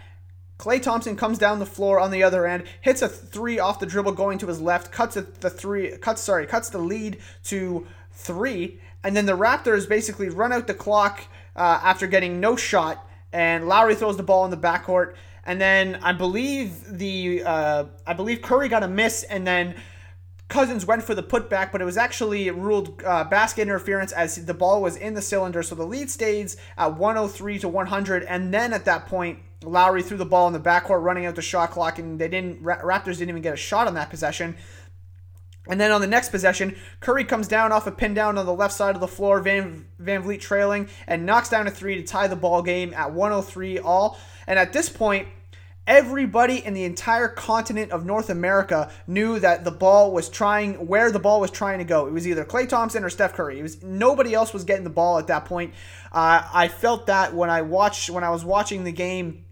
Klay 0.60 0.80
Thompson 0.80 1.16
comes 1.16 1.38
down 1.38 1.58
the 1.58 1.64
floor 1.64 1.98
on 1.98 2.10
the 2.10 2.22
other 2.22 2.46
end, 2.46 2.64
hits 2.82 3.00
a 3.00 3.08
three 3.08 3.58
off 3.58 3.80
the 3.80 3.86
dribble 3.86 4.12
going 4.12 4.36
to 4.36 4.46
his 4.46 4.60
left, 4.60 4.92
cuts 4.92 5.14
the 5.14 5.48
three, 5.48 5.96
cuts 5.96 6.20
sorry, 6.20 6.46
cuts 6.46 6.68
the 6.68 6.76
lead 6.76 7.16
to 7.44 7.86
three, 8.12 8.78
and 9.02 9.16
then 9.16 9.24
the 9.24 9.36
Raptors 9.36 9.88
basically 9.88 10.28
run 10.28 10.52
out 10.52 10.66
the 10.66 10.74
clock 10.74 11.22
uh, 11.56 11.80
after 11.82 12.06
getting 12.06 12.40
no 12.40 12.56
shot, 12.56 13.08
and 13.32 13.68
Lowry 13.68 13.94
throws 13.94 14.18
the 14.18 14.22
ball 14.22 14.44
in 14.44 14.50
the 14.50 14.56
backcourt. 14.58 15.14
And 15.44 15.58
then 15.58 15.98
I 16.02 16.12
believe 16.12 16.84
the 16.86 17.42
uh, 17.42 17.84
I 18.06 18.12
believe 18.12 18.42
Curry 18.42 18.68
got 18.68 18.82
a 18.82 18.88
miss, 18.88 19.22
and 19.22 19.46
then 19.46 19.74
Cousins 20.48 20.84
went 20.84 21.02
for 21.02 21.14
the 21.14 21.22
putback, 21.22 21.72
but 21.72 21.80
it 21.80 21.86
was 21.86 21.96
actually 21.96 22.50
ruled 22.50 23.02
uh, 23.06 23.24
basket 23.24 23.62
interference 23.62 24.12
as 24.12 24.44
the 24.44 24.52
ball 24.52 24.82
was 24.82 24.96
in 24.96 25.14
the 25.14 25.22
cylinder. 25.22 25.62
So 25.62 25.74
the 25.74 25.86
lead 25.86 26.10
stays 26.10 26.58
at 26.76 26.98
103 26.98 27.60
to 27.60 27.68
100, 27.68 28.24
and 28.24 28.52
then 28.52 28.74
at 28.74 28.84
that 28.84 29.06
point, 29.06 29.38
Lowry 29.62 30.02
threw 30.02 30.16
the 30.16 30.24
ball 30.24 30.46
in 30.46 30.52
the 30.52 30.60
backcourt, 30.60 31.02
running 31.02 31.26
out 31.26 31.34
the 31.34 31.42
shot 31.42 31.70
clock, 31.70 31.98
and 31.98 32.18
they 32.18 32.28
didn't. 32.28 32.62
Raptors 32.62 33.18
didn't 33.18 33.30
even 33.30 33.42
get 33.42 33.54
a 33.54 33.58
shot 33.58 33.86
on 33.86 33.94
that 33.94 34.10
possession. 34.10 34.56
And 35.68 35.78
then 35.78 35.92
on 35.92 36.00
the 36.00 36.06
next 36.06 36.30
possession, 36.30 36.74
Curry 37.00 37.24
comes 37.24 37.46
down 37.46 37.70
off 37.70 37.86
a 37.86 37.92
pin 37.92 38.14
down 38.14 38.38
on 38.38 38.46
the 38.46 38.54
left 38.54 38.72
side 38.72 38.94
of 38.94 39.00
the 39.00 39.06
floor, 39.06 39.40
Van, 39.40 39.86
Van 39.98 40.22
Vleet 40.22 40.40
trailing, 40.40 40.88
and 41.06 41.26
knocks 41.26 41.50
down 41.50 41.66
a 41.66 41.70
three 41.70 41.96
to 41.96 42.02
tie 42.02 42.26
the 42.26 42.36
ball 42.36 42.62
game 42.62 42.94
at 42.94 43.12
103 43.12 43.78
all. 43.78 44.18
And 44.46 44.58
at 44.58 44.72
this 44.72 44.88
point, 44.88 45.28
everybody 45.86 46.64
in 46.64 46.72
the 46.72 46.84
entire 46.84 47.28
continent 47.28 47.92
of 47.92 48.06
North 48.06 48.30
America 48.30 48.90
knew 49.06 49.38
that 49.38 49.64
the 49.64 49.70
ball 49.70 50.12
was 50.12 50.28
trying 50.30 50.86
where 50.86 51.12
the 51.12 51.18
ball 51.18 51.40
was 51.40 51.50
trying 51.50 51.78
to 51.78 51.84
go. 51.84 52.06
It 52.06 52.12
was 52.12 52.26
either 52.26 52.44
Klay 52.44 52.66
Thompson 52.66 53.04
or 53.04 53.10
Steph 53.10 53.34
Curry. 53.34 53.58
It 53.58 53.62
was 53.62 53.82
nobody 53.82 54.32
else 54.32 54.54
was 54.54 54.64
getting 54.64 54.84
the 54.84 54.90
ball 54.90 55.18
at 55.18 55.26
that 55.26 55.44
point. 55.44 55.74
Uh, 56.10 56.48
I 56.52 56.68
felt 56.68 57.06
that 57.06 57.34
when 57.34 57.50
I 57.50 57.62
watched 57.62 58.08
when 58.08 58.24
I 58.24 58.30
was 58.30 58.44
watching 58.44 58.84
the 58.84 58.92
game 58.92 59.44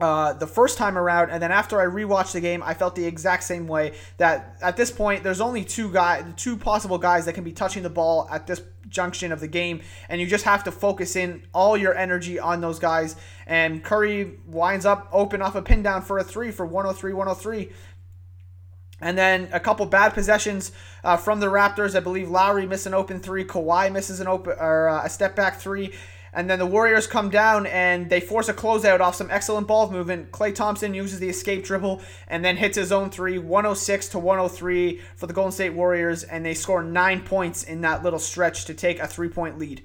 uh, 0.00 0.32
the 0.32 0.46
first 0.46 0.78
time 0.78 0.96
around, 0.96 1.30
and 1.30 1.42
then 1.42 1.52
after 1.52 1.80
I 1.80 1.84
rewatched 1.84 2.32
the 2.32 2.40
game, 2.40 2.62
I 2.62 2.74
felt 2.74 2.94
the 2.94 3.04
exact 3.04 3.44
same 3.44 3.68
way. 3.68 3.92
That 4.16 4.56
at 4.62 4.76
this 4.76 4.90
point, 4.90 5.22
there's 5.22 5.40
only 5.40 5.64
two 5.64 5.92
guys, 5.92 6.24
two 6.36 6.56
possible 6.56 6.98
guys 6.98 7.26
that 7.26 7.34
can 7.34 7.44
be 7.44 7.52
touching 7.52 7.82
the 7.82 7.90
ball 7.90 8.26
at 8.30 8.46
this 8.46 8.62
junction 8.88 9.32
of 9.32 9.40
the 9.40 9.48
game, 9.48 9.80
and 10.08 10.20
you 10.20 10.26
just 10.26 10.44
have 10.44 10.64
to 10.64 10.72
focus 10.72 11.14
in 11.14 11.42
all 11.52 11.76
your 11.76 11.96
energy 11.96 12.38
on 12.38 12.60
those 12.60 12.78
guys. 12.78 13.16
And 13.46 13.84
Curry 13.84 14.38
winds 14.46 14.86
up 14.86 15.08
open 15.12 15.42
off 15.42 15.54
a 15.54 15.62
pin 15.62 15.82
down 15.82 16.02
for 16.02 16.18
a 16.18 16.24
three 16.24 16.50
for 16.50 16.64
103 16.66 17.12
103. 17.12 17.70
And 19.02 19.18
then 19.18 19.48
a 19.52 19.58
couple 19.58 19.84
bad 19.86 20.14
possessions 20.14 20.70
uh, 21.02 21.16
from 21.16 21.40
the 21.40 21.48
Raptors. 21.48 21.96
I 21.96 22.00
believe 22.00 22.30
Lowry 22.30 22.66
missed 22.66 22.86
an 22.86 22.94
open 22.94 23.18
three. 23.18 23.44
Kawhi 23.44 23.90
misses 23.92 24.20
an 24.20 24.28
open 24.28 24.54
or 24.58 24.88
uh, 24.88 25.04
a 25.04 25.10
step 25.10 25.34
back 25.34 25.58
three. 25.60 25.92
And 26.32 26.48
then 26.48 26.58
the 26.58 26.66
Warriors 26.66 27.06
come 27.06 27.28
down 27.28 27.66
and 27.66 28.08
they 28.08 28.20
force 28.20 28.48
a 28.48 28.54
closeout 28.54 29.00
off 29.00 29.16
some 29.16 29.30
excellent 29.30 29.66
ball 29.66 29.90
movement. 29.90 30.32
Klay 30.32 30.54
Thompson 30.54 30.94
uses 30.94 31.20
the 31.20 31.28
escape 31.28 31.62
dribble 31.64 32.00
and 32.26 32.42
then 32.42 32.56
hits 32.56 32.76
his 32.76 32.90
own 32.90 33.10
three, 33.10 33.38
106 33.38 34.08
to 34.08 34.18
103 34.18 35.00
for 35.16 35.26
the 35.26 35.34
Golden 35.34 35.52
State 35.52 35.74
Warriors, 35.74 36.22
and 36.22 36.44
they 36.44 36.54
score 36.54 36.82
nine 36.82 37.20
points 37.20 37.62
in 37.62 37.82
that 37.82 38.02
little 38.02 38.18
stretch 38.18 38.64
to 38.64 38.74
take 38.74 38.98
a 38.98 39.06
three 39.06 39.28
point 39.28 39.58
lead. 39.58 39.82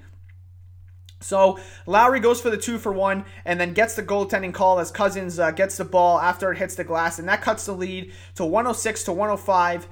So 1.20 1.58
Lowry 1.84 2.20
goes 2.20 2.40
for 2.40 2.48
the 2.48 2.56
two 2.56 2.78
for 2.78 2.92
one 2.92 3.24
and 3.44 3.60
then 3.60 3.74
gets 3.74 3.94
the 3.94 4.02
goaltending 4.02 4.54
call 4.54 4.78
as 4.78 4.90
Cousins 4.90 5.38
uh, 5.38 5.50
gets 5.50 5.76
the 5.76 5.84
ball 5.84 6.20
after 6.20 6.52
it 6.52 6.58
hits 6.58 6.76
the 6.76 6.84
glass, 6.84 7.18
and 7.18 7.28
that 7.28 7.42
cuts 7.42 7.66
the 7.66 7.72
lead 7.72 8.12
to 8.36 8.44
106 8.44 9.04
to 9.04 9.12
105. 9.12 9.88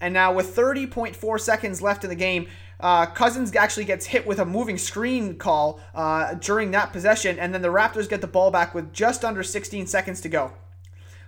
And 0.00 0.14
now 0.14 0.32
with 0.32 0.54
30.4 0.56 1.40
seconds 1.40 1.82
left 1.82 2.04
in 2.04 2.10
the 2.10 2.16
game, 2.16 2.48
uh, 2.80 3.06
Cousins 3.06 3.54
actually 3.54 3.84
gets 3.84 4.06
hit 4.06 4.26
with 4.26 4.38
a 4.38 4.44
moving 4.46 4.78
screen 4.78 5.36
call 5.36 5.80
uh, 5.94 6.34
during 6.34 6.70
that 6.70 6.92
possession, 6.92 7.38
and 7.38 7.52
then 7.52 7.62
the 7.62 7.68
Raptors 7.68 8.08
get 8.08 8.22
the 8.22 8.26
ball 8.26 8.50
back 8.50 8.74
with 8.74 8.92
just 8.92 9.24
under 9.24 9.42
16 9.42 9.86
seconds 9.86 10.20
to 10.22 10.28
go. 10.28 10.52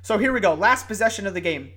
So 0.00 0.18
here 0.18 0.32
we 0.32 0.40
go, 0.40 0.54
last 0.54 0.88
possession 0.88 1.26
of 1.26 1.34
the 1.34 1.40
game. 1.40 1.72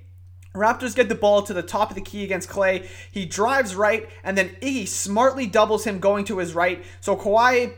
Raptors 0.56 0.96
get 0.96 1.10
the 1.10 1.16
ball 1.16 1.42
to 1.44 1.54
the 1.54 1.62
top 1.62 1.90
of 1.90 1.96
the 1.96 2.02
key 2.02 2.24
against 2.24 2.50
Klay. 2.50 2.88
He 3.12 3.25
drives 3.25 3.75
right, 3.75 4.10
and 4.24 4.38
then 4.38 4.56
Iggy 4.62 4.88
smartly 4.88 5.48
doubles 5.48 5.84
him 5.84 6.00
going 6.00 6.24
to 6.25 6.38
his 6.38 6.56
right. 6.56 6.84
So 7.02 7.18
Kawhi 7.18 7.74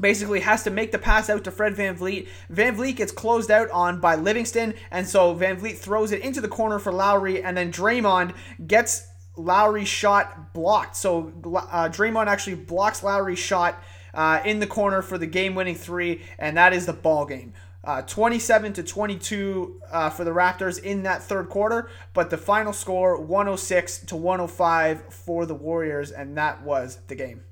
basically 0.00 0.40
has 0.40 0.62
to 0.64 0.70
make 0.70 0.92
the 0.92 0.98
pass 0.98 1.30
out 1.30 1.44
to 1.44 1.50
Fred 1.50 1.74
Van 1.74 1.96
Vleet. 1.96 2.28
Van 2.48 2.76
Vleet 2.76 2.96
gets 2.96 3.12
closed 3.12 3.50
out 3.50 3.70
on 3.70 4.00
by 4.00 4.14
Livingston, 4.14 4.74
and 4.90 5.08
so 5.08 5.32
Van 5.34 5.58
Vleet 5.58 5.76
throws 5.76 6.12
it 6.12 6.22
into 6.22 6.40
the 6.40 6.48
corner 6.48 6.78
for 6.78 6.92
Lowry, 6.92 7.42
and 7.42 7.56
then 7.56 7.72
Draymond 7.72 8.34
gets 8.66 9.08
Lowry's 9.36 9.88
shot 9.88 10.54
blocked. 10.54 10.96
So 10.96 11.32
uh, 11.44 11.88
Draymond 11.88 12.26
actually 12.26 12.56
blocks 12.56 13.02
Lowry's 13.02 13.38
shot 13.38 13.82
uh, 14.14 14.40
in 14.44 14.60
the 14.60 14.66
corner 14.66 15.02
for 15.02 15.18
the 15.18 15.26
game-winning 15.26 15.74
three, 15.74 16.22
and 16.38 16.56
that 16.56 16.72
is 16.72 16.86
the 16.86 16.92
ball 16.92 17.26
game. 17.26 17.52
Uh, 17.84 18.02
27 18.02 18.72
to 18.72 18.82
22 18.82 19.80
uh, 19.92 20.10
for 20.10 20.24
the 20.24 20.32
Raptors 20.32 20.82
in 20.82 21.04
that 21.04 21.22
third 21.22 21.48
quarter, 21.48 21.88
but 22.14 22.30
the 22.30 22.36
final 22.36 22.72
score 22.72 23.20
106 23.20 23.98
to 24.06 24.16
105 24.16 25.14
for 25.14 25.46
the 25.46 25.54
Warriors, 25.54 26.10
and 26.10 26.36
that 26.36 26.62
was 26.62 26.98
the 27.06 27.14
game. 27.14 27.44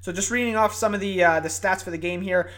So 0.00 0.12
just 0.12 0.30
reading 0.30 0.56
off 0.56 0.74
some 0.74 0.94
of 0.94 1.00
the 1.00 1.22
uh, 1.22 1.40
the 1.40 1.48
stats 1.48 1.82
for 1.82 1.90
the 1.90 1.98
game 1.98 2.22
here. 2.22 2.50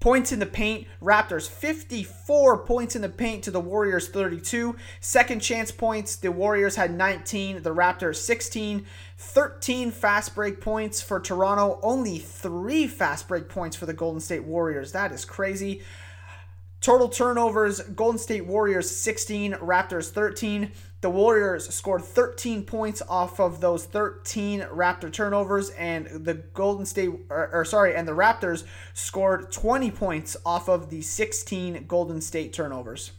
Points 0.00 0.30
in 0.30 0.38
the 0.38 0.46
paint, 0.46 0.86
Raptors 1.02 1.48
54 1.48 2.64
points 2.64 2.94
in 2.94 3.02
the 3.02 3.08
paint 3.08 3.42
to 3.42 3.50
the 3.50 3.58
Warriors 3.58 4.08
32. 4.08 4.76
Second 5.00 5.40
chance 5.40 5.72
points, 5.72 6.14
the 6.14 6.30
Warriors 6.30 6.76
had 6.76 6.92
19, 6.92 7.62
the 7.62 7.74
Raptors 7.74 8.16
16. 8.16 8.86
13 9.16 9.90
fast 9.90 10.36
break 10.36 10.60
points 10.60 11.02
for 11.02 11.18
Toronto, 11.18 11.80
only 11.82 12.18
3 12.18 12.86
fast 12.86 13.26
break 13.26 13.48
points 13.48 13.74
for 13.74 13.86
the 13.86 13.92
Golden 13.92 14.20
State 14.20 14.44
Warriors. 14.44 14.92
That 14.92 15.10
is 15.10 15.24
crazy. 15.24 15.82
Total 16.80 17.08
turnovers 17.08 17.80
Golden 17.80 18.18
State 18.18 18.46
Warriors 18.46 18.88
16, 18.88 19.54
Raptors 19.54 20.10
13. 20.10 20.70
The 21.00 21.10
Warriors 21.10 21.68
scored 21.74 22.04
13 22.04 22.64
points 22.64 23.02
off 23.08 23.40
of 23.40 23.60
those 23.60 23.84
13 23.84 24.60
Raptor 24.60 25.12
turnovers, 25.12 25.70
and 25.70 26.06
the 26.06 26.34
Golden 26.34 26.86
State, 26.86 27.10
or, 27.30 27.50
or, 27.52 27.64
sorry, 27.64 27.96
and 27.96 28.06
the 28.06 28.12
Raptors 28.12 28.64
scored 28.94 29.50
20 29.50 29.90
points 29.90 30.36
off 30.46 30.68
of 30.68 30.90
the 30.90 31.02
16 31.02 31.86
Golden 31.86 32.20
State 32.20 32.52
turnovers. 32.52 33.12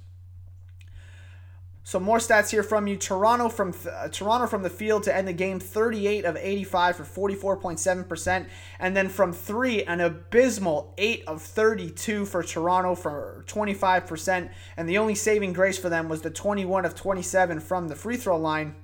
So 1.89 1.99
more 1.99 2.19
stats 2.19 2.51
here 2.51 2.61
from 2.61 2.85
you. 2.85 2.97
Toronto 2.97 3.49
from 3.49 3.73
uh, 3.91 4.09
Toronto 4.09 4.45
from 4.45 4.61
the 4.61 4.69
field 4.69 5.01
to 5.05 5.15
end 5.15 5.27
the 5.27 5.33
game, 5.33 5.59
38 5.59 6.23
of 6.23 6.37
85 6.37 6.97
for 6.97 7.31
44.7%, 7.57 8.45
and 8.79 8.95
then 8.95 9.09
from 9.09 9.33
three, 9.33 9.83
an 9.85 9.99
abysmal 9.99 10.93
8 10.99 11.23
of 11.25 11.41
32 11.41 12.27
for 12.27 12.43
Toronto 12.43 12.93
for 12.93 13.43
25%, 13.47 14.51
and 14.77 14.87
the 14.87 14.99
only 14.99 15.15
saving 15.15 15.51
grace 15.51 15.79
for 15.79 15.89
them 15.89 16.09
was 16.09 16.21
the 16.21 16.29
21 16.29 16.85
of 16.85 16.93
27 16.93 17.59
from 17.59 17.87
the 17.87 17.95
free 17.95 18.17
throw 18.17 18.37
line. 18.37 18.75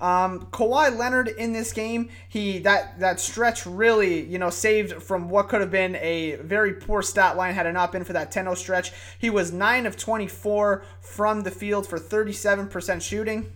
Um, 0.00 0.46
Kawhi 0.46 0.96
Leonard 0.96 1.28
in 1.28 1.52
this 1.52 1.72
game, 1.72 2.08
he 2.28 2.58
that 2.60 2.98
that 3.00 3.20
stretch 3.20 3.66
really 3.66 4.24
you 4.24 4.38
know 4.38 4.50
saved 4.50 5.02
from 5.02 5.28
what 5.28 5.48
could 5.48 5.60
have 5.60 5.70
been 5.70 5.96
a 5.96 6.36
very 6.36 6.72
poor 6.72 7.02
stat 7.02 7.36
line 7.36 7.54
had 7.54 7.66
it 7.66 7.72
not 7.72 7.92
been 7.92 8.04
for 8.04 8.14
that 8.14 8.32
10-0 8.32 8.56
stretch. 8.56 8.92
He 9.18 9.28
was 9.28 9.52
nine 9.52 9.84
of 9.84 9.96
24 9.96 10.82
from 11.00 11.42
the 11.42 11.50
field 11.50 11.86
for 11.86 11.98
37% 11.98 13.02
shooting, 13.02 13.52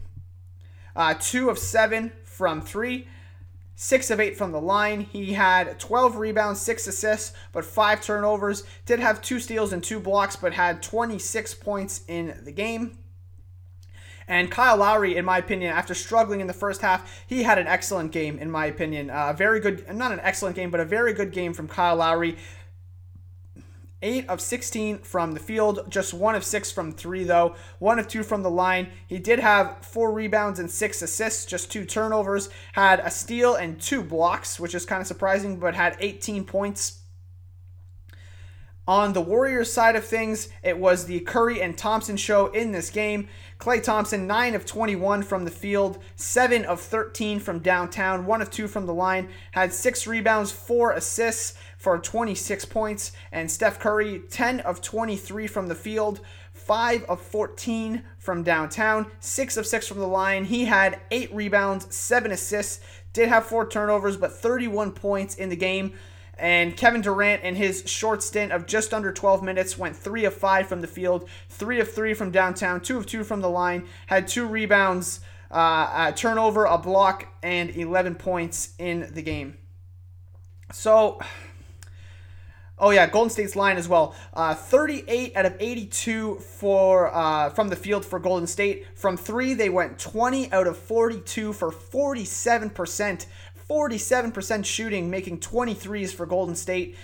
uh, 0.95 1.15
two 1.19 1.49
of 1.49 1.59
seven 1.59 2.13
from 2.25 2.61
three. 2.61 3.09
Six 3.77 4.09
of 4.11 4.21
eight 4.21 4.37
from 4.37 4.53
the 4.53 4.61
line. 4.61 5.01
He 5.01 5.33
had 5.33 5.81
12 5.81 6.17
rebounds, 6.17 6.61
six 6.61 6.87
assists, 6.87 7.33
but 7.51 7.65
five 7.65 8.01
turnovers. 8.01 8.63
Did 8.87 9.01
have 9.01 9.21
two 9.21 9.41
steals 9.41 9.73
and 9.73 9.83
two 9.83 9.99
blocks, 9.99 10.37
but 10.37 10.53
had 10.53 10.81
26 10.81 11.55
points 11.55 12.03
in 12.07 12.39
the 12.45 12.53
game. 12.53 12.99
And 14.27 14.51
Kyle 14.51 14.77
Lowry, 14.77 15.17
in 15.17 15.25
my 15.25 15.39
opinion, 15.39 15.73
after 15.73 15.95
struggling 15.95 16.41
in 16.41 16.47
the 16.47 16.53
first 16.53 16.81
half, 16.81 17.25
he 17.27 17.43
had 17.43 17.59
an 17.59 17.67
excellent 17.67 18.13
game, 18.13 18.39
in 18.39 18.51
my 18.51 18.67
opinion. 18.67 19.11
A 19.11 19.13
uh, 19.13 19.33
very 19.33 19.61
good, 19.61 19.87
not 19.95 20.13
an 20.13 20.21
excellent 20.21 20.57
game, 20.57 20.71
but 20.71 20.81
a 20.81 20.85
very 20.85 21.13
good 21.13 21.33
game 21.33 21.53
from 21.53 21.69
Kyle 21.69 21.97
Lowry. 21.97 22.37
8 24.03 24.29
of 24.29 24.41
16 24.41 24.99
from 24.99 25.33
the 25.33 25.41
field, 25.41 25.87
just 25.89 26.13
1 26.13 26.35
of 26.35 26.45
6 26.45 26.71
from 26.73 26.93
3, 26.93 27.25
though. 27.25 27.55
1 27.79 27.99
of 27.99 28.07
2 28.07 28.23
from 28.23 28.43
the 28.43 28.51
line. 28.51 28.89
He 29.07 29.19
did 29.19 29.39
have 29.39 29.79
4 29.85 30.13
rebounds 30.13 30.59
and 30.59 30.71
6 30.71 31.03
assists, 31.03 31.47
just 31.47 31.73
2 31.73 31.87
turnovers. 31.87 32.51
Had 32.75 33.01
a 33.01 33.11
steal 33.11 33.55
and 33.55 33.81
2 33.81 34.03
blocks, 34.03 34.61
which 34.61 34.75
is 34.75 34.85
kind 34.85 35.01
of 35.01 35.07
surprising, 35.07 35.59
but 35.59 35.75
had 35.75 35.97
18 36.01 36.45
points. 36.45 37.04
On 38.87 39.15
the 39.15 39.21
Warriors 39.23 39.73
side 39.73 39.97
of 39.97 40.05
things, 40.05 40.49
it 40.63 40.77
was 40.77 41.07
the 41.07 41.21
Curry 41.21 41.63
and 41.63 41.77
Thompson 41.77 42.19
show 42.19 42.49
in 42.49 42.73
this 42.73 42.91
game. 42.91 43.29
Klay 43.59 43.83
Thompson, 43.83 44.27
9 44.27 44.55
of 44.55 44.67
21 44.67 45.23
from 45.23 45.47
the 45.47 45.51
field, 45.51 46.03
7 46.17 46.67
of 46.67 46.83
13 46.83 47.41
from 47.41 47.61
downtown, 47.61 48.27
1 48.27 48.43
of 48.43 48.51
2 48.51 48.69
from 48.69 48.85
the 48.85 48.93
line, 48.93 49.31
had 49.53 49.73
6 49.73 50.07
rebounds, 50.07 50.53
4 50.53 50.93
assists 50.93 51.55
for 51.79 51.99
26 51.99 52.67
points. 52.67 53.13
And 53.33 53.51
Steph 53.51 53.79
Curry, 53.79 54.21
10 54.29 54.61
of 54.61 54.83
23 54.83 55.47
from 55.47 55.69
the 55.69 55.75
field 55.75 56.21
5 56.53 57.05
of 57.05 57.21
14 57.21 58.03
from 58.19 58.43
downtown, 58.43 59.07
6 59.21 59.57
of 59.57 59.67
6 59.67 59.89
from 59.89 59.99
the 59.99 60.07
line. 60.07 60.45
He 60.45 60.67
had 60.67 61.01
8 61.11 61.35
rebounds, 61.35 61.95
7 61.95 62.31
assists, 62.33 62.81
did 63.13 63.29
have 63.29 63.45
4 63.47 63.67
turnovers, 63.69 64.17
but 64.17 64.33
31 64.33 64.93
points 64.93 65.35
in 65.35 65.49
the 65.49 65.57
game. 65.57 65.95
And 66.39 66.77
Kevin 66.77 67.01
Durant, 67.01 67.43
in 67.43 67.55
his 67.55 67.85
short 67.87 68.23
stint 68.23 68.53
of 68.53 68.67
just 68.67 68.93
under 68.93 69.13
12 69.13 69.43
minutes, 69.43 69.79
went 69.79 69.97
3 69.97 70.25
of 70.25 70.35
5 70.35 70.67
from 70.67 70.81
the 70.81 70.87
field, 70.87 71.29
3 71.49 71.81
of 71.81 71.93
3 71.93 72.15
from 72.15 72.31
downtown, 72.31 72.81
2 72.81 72.97
of 72.97 73.07
2 73.07 73.25
from 73.25 73.41
the 73.41 73.49
line, 73.49 73.87
had 74.07 74.27
2 74.27 74.47
rebounds, 74.47 75.21
uh, 75.51 76.09
a 76.09 76.13
turnover, 76.13 76.65
a 76.65 76.77
block, 76.77 77.27
and 77.43 77.71
11 77.71 78.17
points 78.17 78.75
in 78.79 79.11
the 79.13 79.23
game. 79.23 79.57
So, 80.73 81.21
oh 82.79 82.91
yeah, 82.91 83.07
Golden 83.07 83.31
State's 83.31 83.55
line 83.55 83.77
as 83.77 83.89
well. 83.89 84.17
Uh, 84.33 84.55
38 84.55 85.37
out 85.37 85.47
of 85.47 85.55
82 85.61 86.37
for 86.37 87.15
uh, 87.15 87.51
from 87.51 87.69
the 87.69 87.77
field 87.77 88.05
for 88.05 88.19
Golden 88.19 88.49
State. 88.49 88.87
From 88.97 89.17
three, 89.17 89.55
they 89.55 89.69
went 89.69 90.01
20 90.01 90.51
out 90.53 90.67
of 90.67 90.77
42 90.77 91.53
for 91.53 91.71
47 91.71 92.71
percent. 92.71 93.27
47% 93.69 94.65
shooting, 94.65 95.11
making 95.11 95.41
23s 95.41 96.15
for 96.15 96.27
Golden 96.27 96.55
State, 96.55 96.97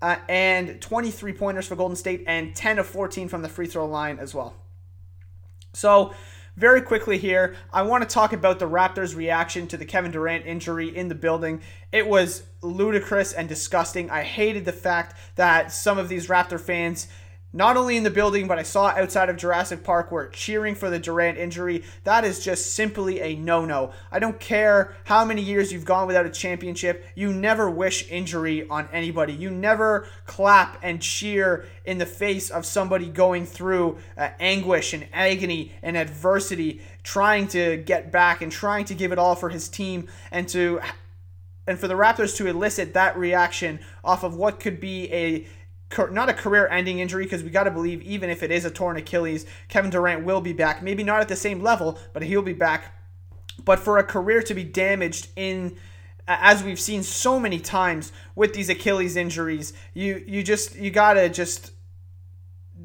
uh, 0.00 0.16
and 0.28 0.80
23 0.80 1.32
pointers 1.32 1.66
for 1.66 1.76
Golden 1.76 1.96
State, 1.96 2.24
and 2.26 2.54
10 2.54 2.78
of 2.78 2.86
14 2.86 3.28
from 3.28 3.42
the 3.42 3.48
free 3.48 3.66
throw 3.66 3.86
line 3.86 4.18
as 4.18 4.34
well. 4.34 4.54
So, 5.72 6.14
very 6.56 6.82
quickly 6.82 7.18
here, 7.18 7.56
I 7.72 7.82
want 7.82 8.08
to 8.08 8.08
talk 8.08 8.32
about 8.32 8.60
the 8.60 8.68
Raptors' 8.68 9.16
reaction 9.16 9.66
to 9.68 9.76
the 9.76 9.84
Kevin 9.84 10.12
Durant 10.12 10.46
injury 10.46 10.94
in 10.94 11.08
the 11.08 11.14
building. 11.16 11.60
It 11.90 12.06
was 12.06 12.44
ludicrous 12.62 13.32
and 13.32 13.48
disgusting. 13.48 14.08
I 14.08 14.22
hated 14.22 14.64
the 14.64 14.72
fact 14.72 15.16
that 15.34 15.72
some 15.72 15.98
of 15.98 16.08
these 16.08 16.28
Raptor 16.28 16.60
fans 16.60 17.08
not 17.54 17.76
only 17.76 17.96
in 17.96 18.02
the 18.02 18.10
building, 18.10 18.48
but 18.48 18.58
I 18.58 18.64
saw 18.64 18.88
outside 18.88 19.30
of 19.30 19.36
Jurassic 19.36 19.84
Park 19.84 20.10
where 20.10 20.26
cheering 20.26 20.74
for 20.74 20.90
the 20.90 20.98
Durant 20.98 21.38
injury. 21.38 21.84
That 22.02 22.24
is 22.24 22.44
just 22.44 22.74
simply 22.74 23.20
a 23.20 23.36
no 23.36 23.64
no. 23.64 23.92
I 24.10 24.18
don't 24.18 24.40
care 24.40 24.96
how 25.04 25.24
many 25.24 25.40
years 25.40 25.72
you've 25.72 25.84
gone 25.84 26.08
without 26.08 26.26
a 26.26 26.30
championship, 26.30 27.06
you 27.14 27.32
never 27.32 27.70
wish 27.70 28.10
injury 28.10 28.68
on 28.68 28.88
anybody. 28.92 29.32
You 29.32 29.50
never 29.50 30.08
clap 30.26 30.80
and 30.82 31.00
cheer 31.00 31.64
in 31.84 31.98
the 31.98 32.06
face 32.06 32.50
of 32.50 32.66
somebody 32.66 33.08
going 33.08 33.46
through 33.46 33.98
uh, 34.18 34.30
anguish 34.40 34.92
and 34.92 35.06
agony 35.12 35.72
and 35.80 35.96
adversity, 35.96 36.80
trying 37.04 37.46
to 37.48 37.76
get 37.76 38.10
back 38.10 38.42
and 38.42 38.50
trying 38.50 38.84
to 38.86 38.94
give 38.94 39.12
it 39.12 39.18
all 39.18 39.36
for 39.36 39.48
his 39.48 39.68
team 39.68 40.08
and 40.32 40.48
to. 40.48 40.80
And 41.66 41.78
for 41.78 41.88
the 41.88 41.94
Raptors 41.94 42.36
to 42.36 42.46
elicit 42.46 42.92
that 42.92 43.16
reaction 43.16 43.80
off 44.04 44.22
of 44.22 44.34
what 44.34 44.60
could 44.60 44.80
be 44.80 45.10
a 45.10 45.46
not 46.10 46.28
a 46.28 46.34
career 46.34 46.66
ending 46.68 46.98
injury 46.98 47.24
because 47.24 47.42
we 47.42 47.50
got 47.50 47.64
to 47.64 47.70
believe 47.70 48.02
even 48.02 48.30
if 48.30 48.42
it 48.42 48.50
is 48.50 48.64
a 48.64 48.70
torn 48.70 48.96
Achilles, 48.96 49.46
Kevin 49.68 49.90
Durant 49.90 50.24
will 50.24 50.40
be 50.40 50.52
back. 50.52 50.82
Maybe 50.82 51.02
not 51.02 51.20
at 51.20 51.28
the 51.28 51.36
same 51.36 51.62
level, 51.62 51.98
but 52.12 52.22
he'll 52.22 52.42
be 52.42 52.52
back. 52.52 52.94
But 53.64 53.78
for 53.78 53.98
a 53.98 54.04
career 54.04 54.42
to 54.42 54.54
be 54.54 54.64
damaged 54.64 55.28
in 55.36 55.76
as 56.26 56.62
we've 56.62 56.80
seen 56.80 57.02
so 57.02 57.38
many 57.38 57.60
times 57.60 58.10
with 58.34 58.54
these 58.54 58.68
Achilles 58.68 59.16
injuries, 59.16 59.72
you 59.92 60.24
you 60.26 60.42
just 60.42 60.76
you 60.76 60.90
got 60.90 61.14
to 61.14 61.28
just 61.28 61.72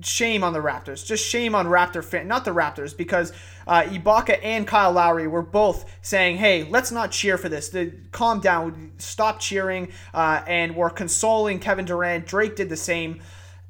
shame 0.02 0.44
on 0.44 0.54
the 0.54 0.60
Raptors. 0.60 1.06
Just 1.06 1.26
shame 1.26 1.56
on 1.56 1.66
Raptor 1.68 2.04
fan, 2.04 2.28
not 2.28 2.46
the 2.46 2.52
Raptors, 2.54 2.96
because 2.96 3.34
uh, 3.70 3.84
Ibaka 3.84 4.40
and 4.42 4.66
Kyle 4.66 4.92
Lowry 4.92 5.28
were 5.28 5.44
both 5.44 5.86
saying, 6.02 6.38
"Hey, 6.38 6.64
let's 6.64 6.92
not 6.92 7.12
cheer 7.12 7.38
for 7.38 7.50
this. 7.50 7.70
The, 7.70 7.94
calm 8.12 8.40
down, 8.40 8.94
stop 8.98 9.40
cheering," 9.40 9.90
uh, 10.12 10.42
and 10.48 10.76
we're 10.76 10.90
consoling 10.90 11.60
Kevin 11.60 11.86
Durant. 11.86 12.26
Drake 12.26 12.56
did 12.56 12.70
the 12.70 12.76
same. 12.78 13.22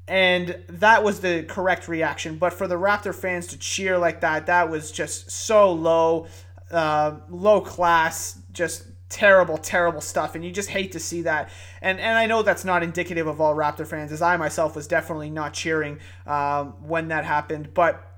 And 0.08 0.56
that 0.68 1.04
was 1.04 1.20
the 1.20 1.44
correct 1.44 1.86
reaction. 1.86 2.36
But 2.36 2.52
for 2.52 2.66
the 2.66 2.74
Raptor 2.74 3.14
fans 3.14 3.46
to 3.48 3.58
cheer 3.58 3.96
like 3.96 4.22
that, 4.22 4.46
that 4.46 4.68
was 4.68 4.90
just 4.90 5.30
so 5.30 5.70
low, 5.70 6.26
uh, 6.72 7.18
low 7.28 7.60
class, 7.60 8.40
just 8.50 8.86
terrible, 9.10 9.58
terrible 9.58 10.00
stuff, 10.00 10.34
and 10.34 10.44
you 10.44 10.50
just 10.50 10.70
hate 10.70 10.92
to 10.92 10.98
see 10.98 11.22
that. 11.22 11.50
And 11.82 12.00
and 12.00 12.16
I 12.16 12.24
know 12.24 12.42
that's 12.42 12.64
not 12.64 12.82
indicative 12.82 13.26
of 13.26 13.40
all 13.40 13.54
Raptor 13.54 13.86
fans, 13.86 14.12
as 14.12 14.22
I 14.22 14.38
myself 14.38 14.74
was 14.74 14.86
definitely 14.86 15.30
not 15.30 15.52
cheering 15.52 15.98
um, 16.26 16.74
when 16.88 17.08
that 17.08 17.26
happened. 17.26 17.74
But 17.74 18.09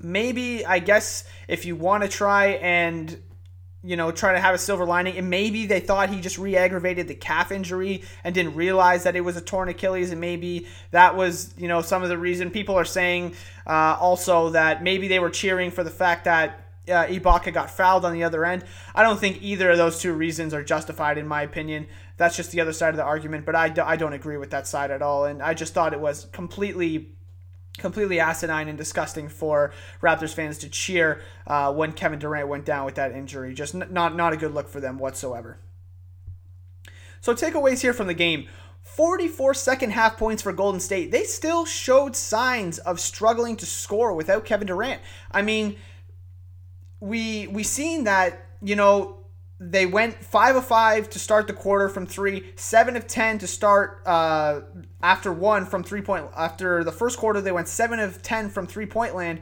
maybe 0.00 0.64
I 0.66 0.78
guess 0.78 1.24
if 1.48 1.64
you 1.64 1.76
want 1.76 2.02
to 2.02 2.08
try 2.08 2.46
and 2.46 3.18
you 3.84 3.96
know, 3.96 4.10
try 4.10 4.32
to 4.32 4.40
have 4.40 4.54
a 4.54 4.58
silver 4.58 4.86
lining. 4.86 5.18
And 5.18 5.28
maybe 5.28 5.66
they 5.66 5.78
thought 5.78 6.08
he 6.08 6.20
just 6.22 6.38
re 6.38 6.56
aggravated 6.56 7.06
the 7.06 7.14
calf 7.14 7.52
injury 7.52 8.02
and 8.24 8.34
didn't 8.34 8.54
realize 8.54 9.04
that 9.04 9.14
it 9.14 9.20
was 9.20 9.36
a 9.36 9.42
torn 9.42 9.68
Achilles. 9.68 10.10
And 10.10 10.20
maybe 10.20 10.66
that 10.90 11.14
was, 11.14 11.54
you 11.58 11.68
know, 11.68 11.82
some 11.82 12.02
of 12.02 12.08
the 12.08 12.16
reason 12.16 12.50
people 12.50 12.76
are 12.76 12.86
saying 12.86 13.34
uh, 13.66 13.96
also 14.00 14.50
that 14.50 14.82
maybe 14.82 15.06
they 15.06 15.18
were 15.18 15.28
cheering 15.28 15.70
for 15.70 15.84
the 15.84 15.90
fact 15.90 16.24
that 16.24 16.60
uh, 16.88 17.04
Ibaka 17.06 17.52
got 17.52 17.70
fouled 17.70 18.06
on 18.06 18.14
the 18.14 18.24
other 18.24 18.44
end. 18.44 18.64
I 18.94 19.02
don't 19.02 19.20
think 19.20 19.42
either 19.42 19.70
of 19.70 19.76
those 19.76 20.00
two 20.00 20.14
reasons 20.14 20.54
are 20.54 20.64
justified, 20.64 21.18
in 21.18 21.28
my 21.28 21.42
opinion. 21.42 21.86
That's 22.16 22.36
just 22.36 22.52
the 22.52 22.60
other 22.60 22.72
side 22.72 22.90
of 22.90 22.96
the 22.96 23.04
argument, 23.04 23.44
but 23.44 23.54
I, 23.54 23.68
do, 23.68 23.82
I 23.82 23.96
don't 23.96 24.12
agree 24.12 24.36
with 24.36 24.50
that 24.50 24.66
side 24.66 24.90
at 24.90 25.02
all. 25.02 25.24
And 25.24 25.42
I 25.42 25.54
just 25.54 25.74
thought 25.74 25.92
it 25.92 26.00
was 26.00 26.26
completely 26.32 27.14
completely 27.78 28.20
asinine 28.20 28.68
and 28.68 28.78
disgusting 28.78 29.28
for 29.28 29.72
Raptors 30.00 30.34
fans 30.34 30.58
to 30.58 30.68
cheer 30.68 31.20
uh, 31.46 31.72
when 31.72 31.92
Kevin 31.92 32.18
Durant 32.18 32.48
went 32.48 32.64
down 32.64 32.84
with 32.84 32.94
that 32.94 33.12
injury. 33.12 33.54
Just 33.54 33.74
n- 33.74 33.88
not 33.90 34.16
not 34.16 34.32
a 34.32 34.36
good 34.36 34.54
look 34.54 34.68
for 34.68 34.80
them 34.80 34.98
whatsoever. 34.98 35.58
So 37.20 37.34
takeaways 37.34 37.80
here 37.80 37.92
from 37.92 38.06
the 38.06 38.14
game. 38.14 38.48
44 38.82 39.54
second 39.54 39.90
half 39.90 40.18
points 40.18 40.42
for 40.42 40.52
Golden 40.52 40.78
State. 40.78 41.10
They 41.10 41.24
still 41.24 41.64
showed 41.64 42.14
signs 42.14 42.78
of 42.78 43.00
struggling 43.00 43.56
to 43.56 43.66
score 43.66 44.14
without 44.14 44.44
Kevin 44.44 44.66
Durant. 44.66 45.00
I 45.32 45.40
mean, 45.42 45.76
we 47.00 47.46
we 47.48 47.62
seen 47.62 48.04
that 48.04 48.46
you 48.62 48.76
know 48.76 49.23
they 49.60 49.86
went 49.86 50.14
five 50.22 50.56
of 50.56 50.64
five 50.66 51.08
to 51.10 51.18
start 51.18 51.46
the 51.46 51.52
quarter 51.52 51.88
from 51.88 52.06
three, 52.06 52.52
seven 52.56 52.96
of 52.96 53.06
ten 53.06 53.38
to 53.38 53.46
start 53.46 54.02
uh, 54.04 54.62
after 55.02 55.32
one 55.32 55.64
from 55.64 55.84
three 55.84 56.02
point. 56.02 56.26
After 56.36 56.82
the 56.82 56.92
first 56.92 57.18
quarter, 57.18 57.40
they 57.40 57.52
went 57.52 57.68
seven 57.68 58.00
of 58.00 58.20
ten 58.20 58.50
from 58.50 58.66
three 58.66 58.86
point 58.86 59.14
land, 59.14 59.40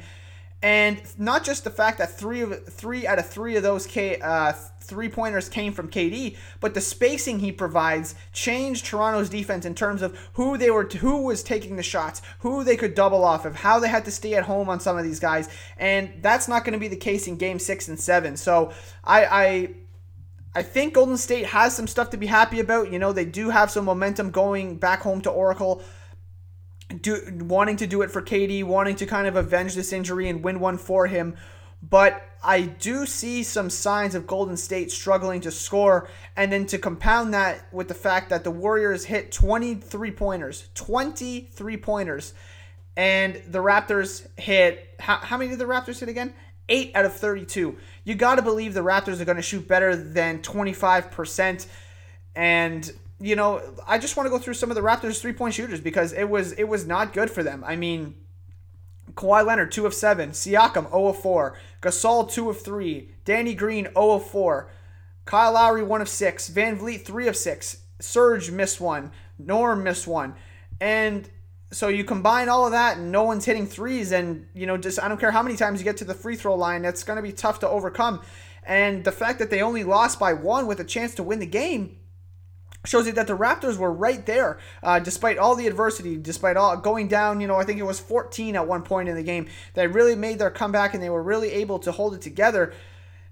and 0.62 1.01
not 1.18 1.44
just 1.44 1.64
the 1.64 1.70
fact 1.70 1.96
that 1.98 2.18
three 2.18 2.42
of 2.42 2.66
three 2.66 3.07
out 3.07 3.18
of 3.18 3.27
three 3.27 3.57
of 3.57 3.62
those 3.62 3.87
K, 3.87 4.20
uh, 4.20 4.53
three 4.81 5.09
pointers 5.09 5.48
came 5.48 5.72
from 5.72 5.88
KD, 5.88 6.37
but 6.61 6.75
the 6.75 6.81
spacing 6.83 7.38
he 7.38 7.51
provides 7.51 8.14
changed 8.35 8.85
Toronto's 8.85 9.31
defense 9.31 9.64
in 9.64 9.75
terms 9.75 10.03
of 10.03 10.18
who 10.35 10.59
they 10.59 10.70
were, 10.70 10.85
who 10.85 11.22
was 11.25 11.42
taking 11.42 11.77
the 11.77 11.83
shots, 11.83 12.20
who 12.40 12.64
they 12.64 12.77
could 12.77 12.94
double 12.94 13.25
off 13.25 13.46
of, 13.46 13.57
how 13.57 13.79
they 13.79 13.88
had 13.88 14.05
to 14.05 14.11
stay 14.11 14.35
at 14.35 14.44
home 14.44 14.68
on 14.68 14.79
some 14.79 14.98
of 14.98 15.05
these 15.05 15.20
guys, 15.20 15.48
and 15.79 16.12
that's 16.20 16.48
not 16.48 16.64
going 16.64 16.75
to 16.75 16.79
be 16.79 16.88
the 16.88 16.96
case 16.96 17.27
in 17.27 17.37
Game 17.37 17.59
Six 17.59 17.88
and 17.88 17.98
Seven. 17.98 18.37
So 18.37 18.72
I, 19.05 19.25
I 19.25 19.75
I 20.54 20.62
think 20.62 20.94
Golden 20.94 21.16
State 21.16 21.46
has 21.46 21.74
some 21.74 21.86
stuff 21.86 22.10
to 22.10 22.16
be 22.16 22.26
happy 22.26 22.60
about. 22.60 22.92
You 22.92 22.98
know, 22.98 23.12
they 23.12 23.24
do 23.24 23.50
have 23.50 23.70
some 23.70 23.84
momentum 23.86 24.30
going 24.30 24.76
back 24.76 25.00
home 25.00 25.22
to 25.22 25.30
Oracle 25.30 25.82
do, 27.00 27.38
wanting 27.40 27.76
to 27.76 27.86
do 27.86 28.02
it 28.02 28.10
for 28.10 28.20
KD, 28.20 28.64
wanting 28.64 28.96
to 28.96 29.06
kind 29.06 29.26
of 29.26 29.36
avenge 29.36 29.74
this 29.74 29.92
injury 29.92 30.28
and 30.28 30.42
win 30.42 30.60
one 30.60 30.78
for 30.78 31.06
him. 31.06 31.36
But 31.82 32.22
I 32.44 32.62
do 32.62 33.06
see 33.06 33.42
some 33.42 33.70
signs 33.70 34.14
of 34.14 34.26
Golden 34.26 34.56
State 34.56 34.92
struggling 34.92 35.40
to 35.42 35.50
score. 35.50 36.08
And 36.36 36.52
then 36.52 36.66
to 36.66 36.78
compound 36.78 37.34
that 37.34 37.72
with 37.72 37.88
the 37.88 37.94
fact 37.94 38.30
that 38.30 38.44
the 38.44 38.50
Warriors 38.50 39.04
hit 39.04 39.32
23 39.32 40.10
pointers, 40.12 40.68
23 40.74 41.76
pointers, 41.78 42.34
and 42.96 43.42
the 43.48 43.60
Raptors 43.60 44.26
hit, 44.38 44.94
how, 45.00 45.16
how 45.16 45.38
many 45.38 45.50
did 45.50 45.58
the 45.58 45.64
Raptors 45.64 46.00
hit 46.00 46.08
again? 46.08 46.34
8 46.72 46.92
out 46.94 47.04
of 47.04 47.12
32. 47.12 47.76
You 48.04 48.14
got 48.14 48.37
to 48.37 48.42
believe 48.42 48.74
the 48.74 48.80
Raptors 48.80 49.20
are 49.20 49.24
going 49.24 49.37
to 49.37 49.42
shoot 49.42 49.68
better 49.68 49.94
than 49.94 50.40
25%. 50.40 51.66
And 52.35 52.92
you 53.20 53.37
know, 53.37 53.62
I 53.87 53.98
just 53.98 54.16
want 54.16 54.26
to 54.26 54.30
go 54.30 54.38
through 54.38 54.54
some 54.54 54.70
of 54.70 54.74
the 54.74 54.80
Raptors 54.80 55.20
three 55.20 55.32
point 55.32 55.54
shooters 55.54 55.80
because 55.80 56.12
it 56.12 56.28
was 56.28 56.52
it 56.52 56.64
was 56.64 56.87
not 56.87 57.12
good 57.12 57.30
for 57.30 57.44
them. 57.44 57.62
I 57.64 57.76
mean, 57.76 58.14
Kawhi 59.14 59.46
Leonard 59.46 59.70
two 59.70 59.87
of 59.87 59.94
seven, 59.94 60.30
Siakam 60.30 60.90
0 60.90 61.06
of 61.06 61.18
four, 61.18 61.56
Gasol 61.80 62.28
two 62.28 62.50
of 62.50 62.61
three, 62.61 63.11
Danny 63.24 63.54
Green 63.54 63.85
0 63.85 64.11
of 64.11 64.26
four, 64.26 64.70
Kyle 65.24 65.52
Lowry 65.52 65.85
one 65.85 66.00
of 66.00 66.08
six, 66.08 66.48
Van 66.48 66.76
Vleet 66.76 67.04
three 67.04 67.28
of 67.28 67.37
six, 67.37 67.85
Serge 68.00 68.50
missed 68.50 68.80
one, 68.80 69.12
Norm 69.38 69.85
missed 69.85 70.08
one, 70.08 70.35
and 70.80 71.30
so 71.72 71.88
you 71.88 72.04
combine 72.04 72.48
all 72.48 72.66
of 72.66 72.72
that 72.72 72.98
and 72.98 73.11
no 73.11 73.24
one's 73.24 73.44
hitting 73.44 73.66
threes 73.66 74.12
and 74.12 74.46
you 74.54 74.66
know 74.66 74.76
just 74.76 75.02
I 75.02 75.08
don't 75.08 75.18
care 75.18 75.32
how 75.32 75.42
many 75.42 75.56
times 75.56 75.80
you 75.80 75.85
get 75.85 75.96
to 75.98 76.04
the 76.04 76.14
free 76.14 76.37
throw 76.37 76.54
line, 76.54 76.85
it's 76.85 77.02
going 77.02 77.16
to 77.16 77.22
be 77.22 77.32
tough 77.32 77.61
to 77.61 77.68
overcome. 77.68 78.20
And 78.64 79.02
the 79.02 79.12
fact 79.12 79.40
that 79.40 79.50
they 79.50 79.61
only 79.61 79.82
lost 79.82 80.20
by 80.20 80.35
one 80.35 80.66
with 80.66 80.78
a 80.78 80.85
chance 80.85 81.14
to 81.16 81.22
win 81.22 81.40
the 81.40 81.46
game 81.46 81.96
shows 82.85 83.06
you 83.06 83.12
that 83.12 83.26
the 83.26 83.37
Raptors 83.37 83.76
were 83.76 83.92
right 83.92 84.24
there, 84.26 84.58
uh, 84.82 84.98
despite 84.98 85.38
all 85.38 85.54
the 85.54 85.66
adversity, 85.66 86.16
despite 86.16 86.56
all 86.56 86.76
going 86.76 87.08
down. 87.08 87.40
You 87.40 87.46
know, 87.46 87.56
I 87.56 87.64
think 87.64 87.78
it 87.78 87.85
was 87.85 88.00
14 88.00 88.56
at 88.56 88.66
one 88.66 88.82
point 88.82 89.08
in 89.08 89.14
the 89.14 89.22
game. 89.22 89.48
They 89.74 89.87
really 89.87 90.14
made 90.14 90.38
their 90.38 90.50
comeback 90.50 90.94
and 90.94 91.02
they 91.02 91.11
were 91.11 91.22
really 91.22 91.50
able 91.52 91.78
to 91.80 91.92
hold 91.92 92.14
it 92.14 92.20
together. 92.20 92.72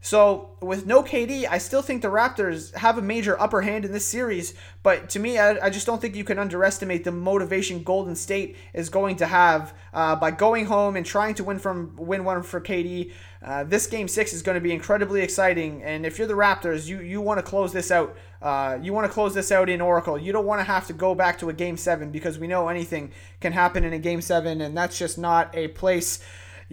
So 0.02 0.56
with 0.62 0.86
no 0.86 1.02
KD, 1.02 1.46
I 1.48 1.58
still 1.58 1.82
think 1.82 2.00
the 2.00 2.08
Raptors 2.08 2.74
have 2.74 2.96
a 2.96 3.02
major 3.02 3.38
upper 3.38 3.60
hand 3.60 3.84
in 3.84 3.92
this 3.92 4.06
series. 4.06 4.54
But 4.82 5.10
to 5.10 5.18
me, 5.18 5.38
I, 5.38 5.66
I 5.66 5.70
just 5.70 5.86
don't 5.86 6.00
think 6.00 6.16
you 6.16 6.24
can 6.24 6.38
underestimate 6.38 7.04
the 7.04 7.12
motivation 7.12 7.82
Golden 7.82 8.16
State 8.16 8.56
is 8.72 8.88
going 8.88 9.16
to 9.16 9.26
have 9.26 9.74
uh, 9.92 10.16
by 10.16 10.30
going 10.30 10.64
home 10.64 10.96
and 10.96 11.04
trying 11.04 11.34
to 11.34 11.44
win 11.44 11.58
from 11.58 11.96
win 11.96 12.24
one 12.24 12.42
for 12.42 12.62
KD. 12.62 13.12
Uh, 13.42 13.64
this 13.64 13.86
game 13.86 14.08
six 14.08 14.32
is 14.32 14.40
going 14.40 14.54
to 14.54 14.60
be 14.60 14.72
incredibly 14.72 15.20
exciting, 15.20 15.82
and 15.82 16.06
if 16.06 16.18
you're 16.18 16.28
the 16.28 16.34
Raptors, 16.34 16.86
you 16.86 17.00
you 17.00 17.20
want 17.20 17.38
to 17.38 17.42
close 17.42 17.72
this 17.72 17.90
out. 17.90 18.16
Uh, 18.40 18.78
you 18.80 18.94
want 18.94 19.06
to 19.06 19.12
close 19.12 19.34
this 19.34 19.52
out 19.52 19.68
in 19.68 19.82
Oracle. 19.82 20.18
You 20.18 20.32
don't 20.32 20.46
want 20.46 20.60
to 20.60 20.64
have 20.64 20.86
to 20.86 20.94
go 20.94 21.14
back 21.14 21.38
to 21.40 21.50
a 21.50 21.52
game 21.52 21.76
seven 21.76 22.10
because 22.10 22.38
we 22.38 22.46
know 22.46 22.68
anything 22.68 23.12
can 23.40 23.52
happen 23.52 23.84
in 23.84 23.92
a 23.92 23.98
game 23.98 24.22
seven, 24.22 24.62
and 24.62 24.74
that's 24.76 24.98
just 24.98 25.18
not 25.18 25.54
a 25.54 25.68
place 25.68 26.20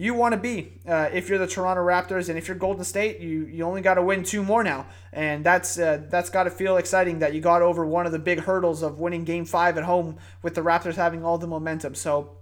you 0.00 0.14
want 0.14 0.32
to 0.32 0.38
be 0.38 0.80
uh, 0.86 1.10
if 1.12 1.28
you're 1.28 1.38
the 1.38 1.46
Toronto 1.46 1.82
Raptors 1.82 2.28
and 2.28 2.38
if 2.38 2.46
you're 2.46 2.56
Golden 2.56 2.84
State. 2.84 3.18
You 3.18 3.46
you 3.46 3.64
only 3.64 3.82
got 3.82 3.94
to 3.94 4.02
win 4.02 4.22
two 4.22 4.44
more 4.44 4.62
now, 4.62 4.86
and 5.12 5.44
that's 5.44 5.76
uh, 5.76 6.02
that's 6.08 6.30
got 6.30 6.44
to 6.44 6.50
feel 6.50 6.76
exciting 6.76 7.18
that 7.18 7.34
you 7.34 7.40
got 7.40 7.62
over 7.62 7.84
one 7.84 8.06
of 8.06 8.12
the 8.12 8.18
big 8.20 8.40
hurdles 8.40 8.82
of 8.82 9.00
winning 9.00 9.24
Game 9.24 9.44
Five 9.44 9.76
at 9.76 9.84
home 9.84 10.16
with 10.40 10.54
the 10.54 10.60
Raptors 10.62 10.94
having 10.94 11.24
all 11.24 11.36
the 11.36 11.48
momentum. 11.48 11.96
So 11.96 12.36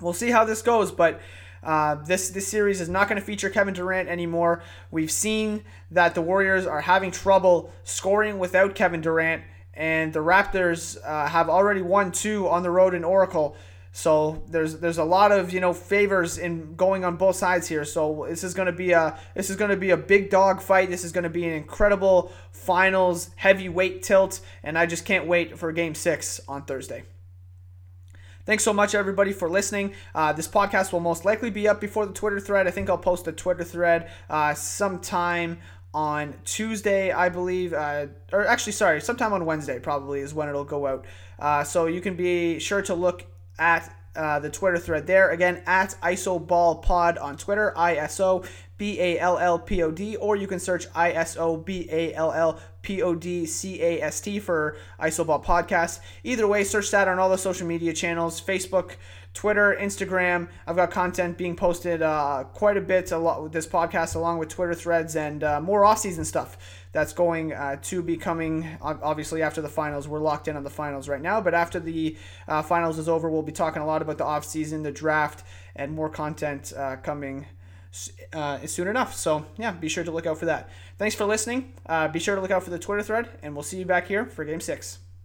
we'll 0.00 0.14
see 0.14 0.32
how 0.32 0.44
this 0.44 0.62
goes, 0.62 0.90
but. 0.90 1.20
Uh, 1.62 1.94
this 2.04 2.28
this 2.28 2.46
series 2.46 2.78
is 2.78 2.90
not 2.90 3.08
going 3.08 3.18
to 3.18 3.24
feature 3.24 3.48
Kevin 3.48 3.72
Durant 3.72 4.06
anymore. 4.06 4.62
We've 4.90 5.10
seen 5.10 5.64
that 5.90 6.14
the 6.14 6.20
Warriors 6.20 6.66
are 6.66 6.82
having 6.82 7.10
trouble 7.10 7.72
scoring 7.84 8.38
without 8.38 8.74
Kevin 8.74 9.00
Durant, 9.00 9.44
and 9.72 10.12
the 10.12 10.18
Raptors 10.18 10.98
uh, 11.02 11.26
have 11.26 11.48
already 11.48 11.80
won 11.80 12.12
two 12.12 12.46
on 12.50 12.64
the 12.64 12.70
road 12.70 12.92
in 12.92 13.02
Oracle. 13.02 13.56
So 13.96 14.42
there's 14.48 14.80
there's 14.80 14.98
a 14.98 15.04
lot 15.04 15.30
of 15.30 15.52
you 15.52 15.60
know 15.60 15.72
favors 15.72 16.36
in 16.36 16.74
going 16.74 17.04
on 17.04 17.14
both 17.14 17.36
sides 17.36 17.68
here. 17.68 17.84
So 17.84 18.26
this 18.28 18.42
is 18.42 18.52
going 18.52 18.66
to 18.66 18.72
be 18.72 18.90
a 18.90 19.16
this 19.36 19.50
is 19.50 19.56
going 19.56 19.70
to 19.70 19.76
be 19.76 19.90
a 19.90 19.96
big 19.96 20.30
dog 20.30 20.60
fight. 20.60 20.90
This 20.90 21.04
is 21.04 21.12
going 21.12 21.22
to 21.22 21.30
be 21.30 21.46
an 21.46 21.52
incredible 21.52 22.32
finals 22.50 23.30
heavyweight 23.36 24.02
tilt, 24.02 24.40
and 24.64 24.76
I 24.76 24.86
just 24.86 25.04
can't 25.04 25.28
wait 25.28 25.56
for 25.56 25.70
Game 25.70 25.94
Six 25.94 26.40
on 26.48 26.64
Thursday. 26.64 27.04
Thanks 28.44 28.64
so 28.64 28.72
much, 28.72 28.96
everybody, 28.96 29.32
for 29.32 29.48
listening. 29.48 29.94
Uh, 30.12 30.32
this 30.32 30.48
podcast 30.48 30.92
will 30.92 30.98
most 30.98 31.24
likely 31.24 31.50
be 31.50 31.68
up 31.68 31.80
before 31.80 32.04
the 32.04 32.12
Twitter 32.12 32.40
thread. 32.40 32.66
I 32.66 32.72
think 32.72 32.90
I'll 32.90 32.98
post 32.98 33.28
a 33.28 33.32
Twitter 33.32 33.62
thread 33.62 34.10
uh, 34.28 34.54
sometime 34.54 35.58
on 35.94 36.34
Tuesday, 36.44 37.12
I 37.12 37.28
believe, 37.28 37.72
uh, 37.72 38.06
or 38.32 38.44
actually, 38.44 38.72
sorry, 38.72 39.00
sometime 39.00 39.32
on 39.32 39.46
Wednesday 39.46 39.78
probably 39.78 40.18
is 40.18 40.34
when 40.34 40.48
it'll 40.48 40.64
go 40.64 40.88
out. 40.88 41.04
Uh, 41.38 41.62
so 41.62 41.86
you 41.86 42.00
can 42.00 42.16
be 42.16 42.58
sure 42.58 42.82
to 42.82 42.94
look 42.94 43.24
at 43.58 43.94
uh, 44.16 44.38
the 44.38 44.50
Twitter 44.50 44.78
thread 44.78 45.06
there. 45.06 45.30
Again, 45.30 45.62
at 45.66 45.96
ISOBallPod 46.02 47.20
on 47.20 47.36
Twitter, 47.36 47.72
ISO 47.76 48.46
B 48.76 49.00
A 49.00 49.18
L 49.18 49.38
L 49.38 49.58
P 49.58 49.82
O 49.82 49.90
D, 49.90 50.16
or 50.16 50.36
you 50.36 50.46
can 50.46 50.58
search 50.58 50.88
ISO 50.90 51.64
B 51.64 51.88
A 51.90 52.14
L 52.14 52.32
L 52.32 52.60
P 52.82 53.02
O 53.02 53.14
D 53.14 53.46
C 53.46 53.82
A 53.82 54.02
S 54.02 54.20
T 54.20 54.38
for 54.38 54.76
Isoball 55.00 55.44
Podcast. 55.44 56.00
Either 56.22 56.46
way, 56.46 56.64
search 56.64 56.90
that 56.90 57.08
on 57.08 57.18
all 57.18 57.30
the 57.30 57.38
social 57.38 57.66
media 57.66 57.92
channels 57.92 58.40
Facebook, 58.40 58.92
Twitter, 59.32 59.76
Instagram. 59.80 60.48
I've 60.66 60.76
got 60.76 60.90
content 60.90 61.36
being 61.36 61.56
posted 61.56 62.02
uh, 62.02 62.44
quite 62.52 62.76
a 62.76 62.80
bit 62.80 63.10
a 63.12 63.18
lot 63.18 63.42
with 63.42 63.52
this 63.52 63.66
podcast, 63.66 64.14
along 64.14 64.38
with 64.38 64.48
Twitter 64.48 64.74
threads 64.74 65.16
and 65.16 65.42
uh, 65.42 65.60
more 65.60 65.84
off-season 65.84 66.24
stuff 66.24 66.56
that's 66.94 67.12
going 67.12 67.52
uh, 67.52 67.76
to 67.82 68.02
be 68.02 68.16
coming. 68.16 68.78
Obviously, 68.80 69.42
after 69.42 69.60
the 69.60 69.68
finals, 69.68 70.08
we're 70.08 70.20
locked 70.20 70.48
in 70.48 70.56
on 70.56 70.64
the 70.64 70.70
finals 70.70 71.08
right 71.08 71.20
now. 71.20 71.42
But 71.42 71.52
after 71.52 71.78
the 71.78 72.16
uh, 72.48 72.62
finals 72.62 72.98
is 72.98 73.08
over, 73.08 73.28
we'll 73.28 73.42
be 73.42 73.52
talking 73.52 73.82
a 73.82 73.86
lot 73.86 74.00
about 74.00 74.16
the 74.16 74.24
off-season, 74.24 74.82
the 74.82 74.92
draft, 74.92 75.44
and 75.76 75.92
more 75.92 76.08
content 76.08 76.72
uh, 76.74 76.96
coming. 76.96 77.46
Uh, 78.32 78.66
soon 78.66 78.88
enough. 78.88 79.14
So, 79.14 79.46
yeah, 79.56 79.70
be 79.70 79.88
sure 79.88 80.02
to 80.02 80.10
look 80.10 80.26
out 80.26 80.38
for 80.38 80.46
that. 80.46 80.68
Thanks 80.98 81.14
for 81.14 81.26
listening. 81.26 81.74
be 82.12 82.18
sure 82.18 82.34
to 82.34 82.40
look 82.40 82.50
out 82.50 82.64
for 82.64 82.70
the 82.70 82.78
Twitter 82.78 83.02
thread, 83.04 83.28
and 83.42 83.54
we'll 83.54 83.62
see 83.62 83.78
you 83.78 83.84
back 83.84 84.08
here 84.08 84.26
for 84.26 84.44
game 84.44 84.60
six. 84.60 84.98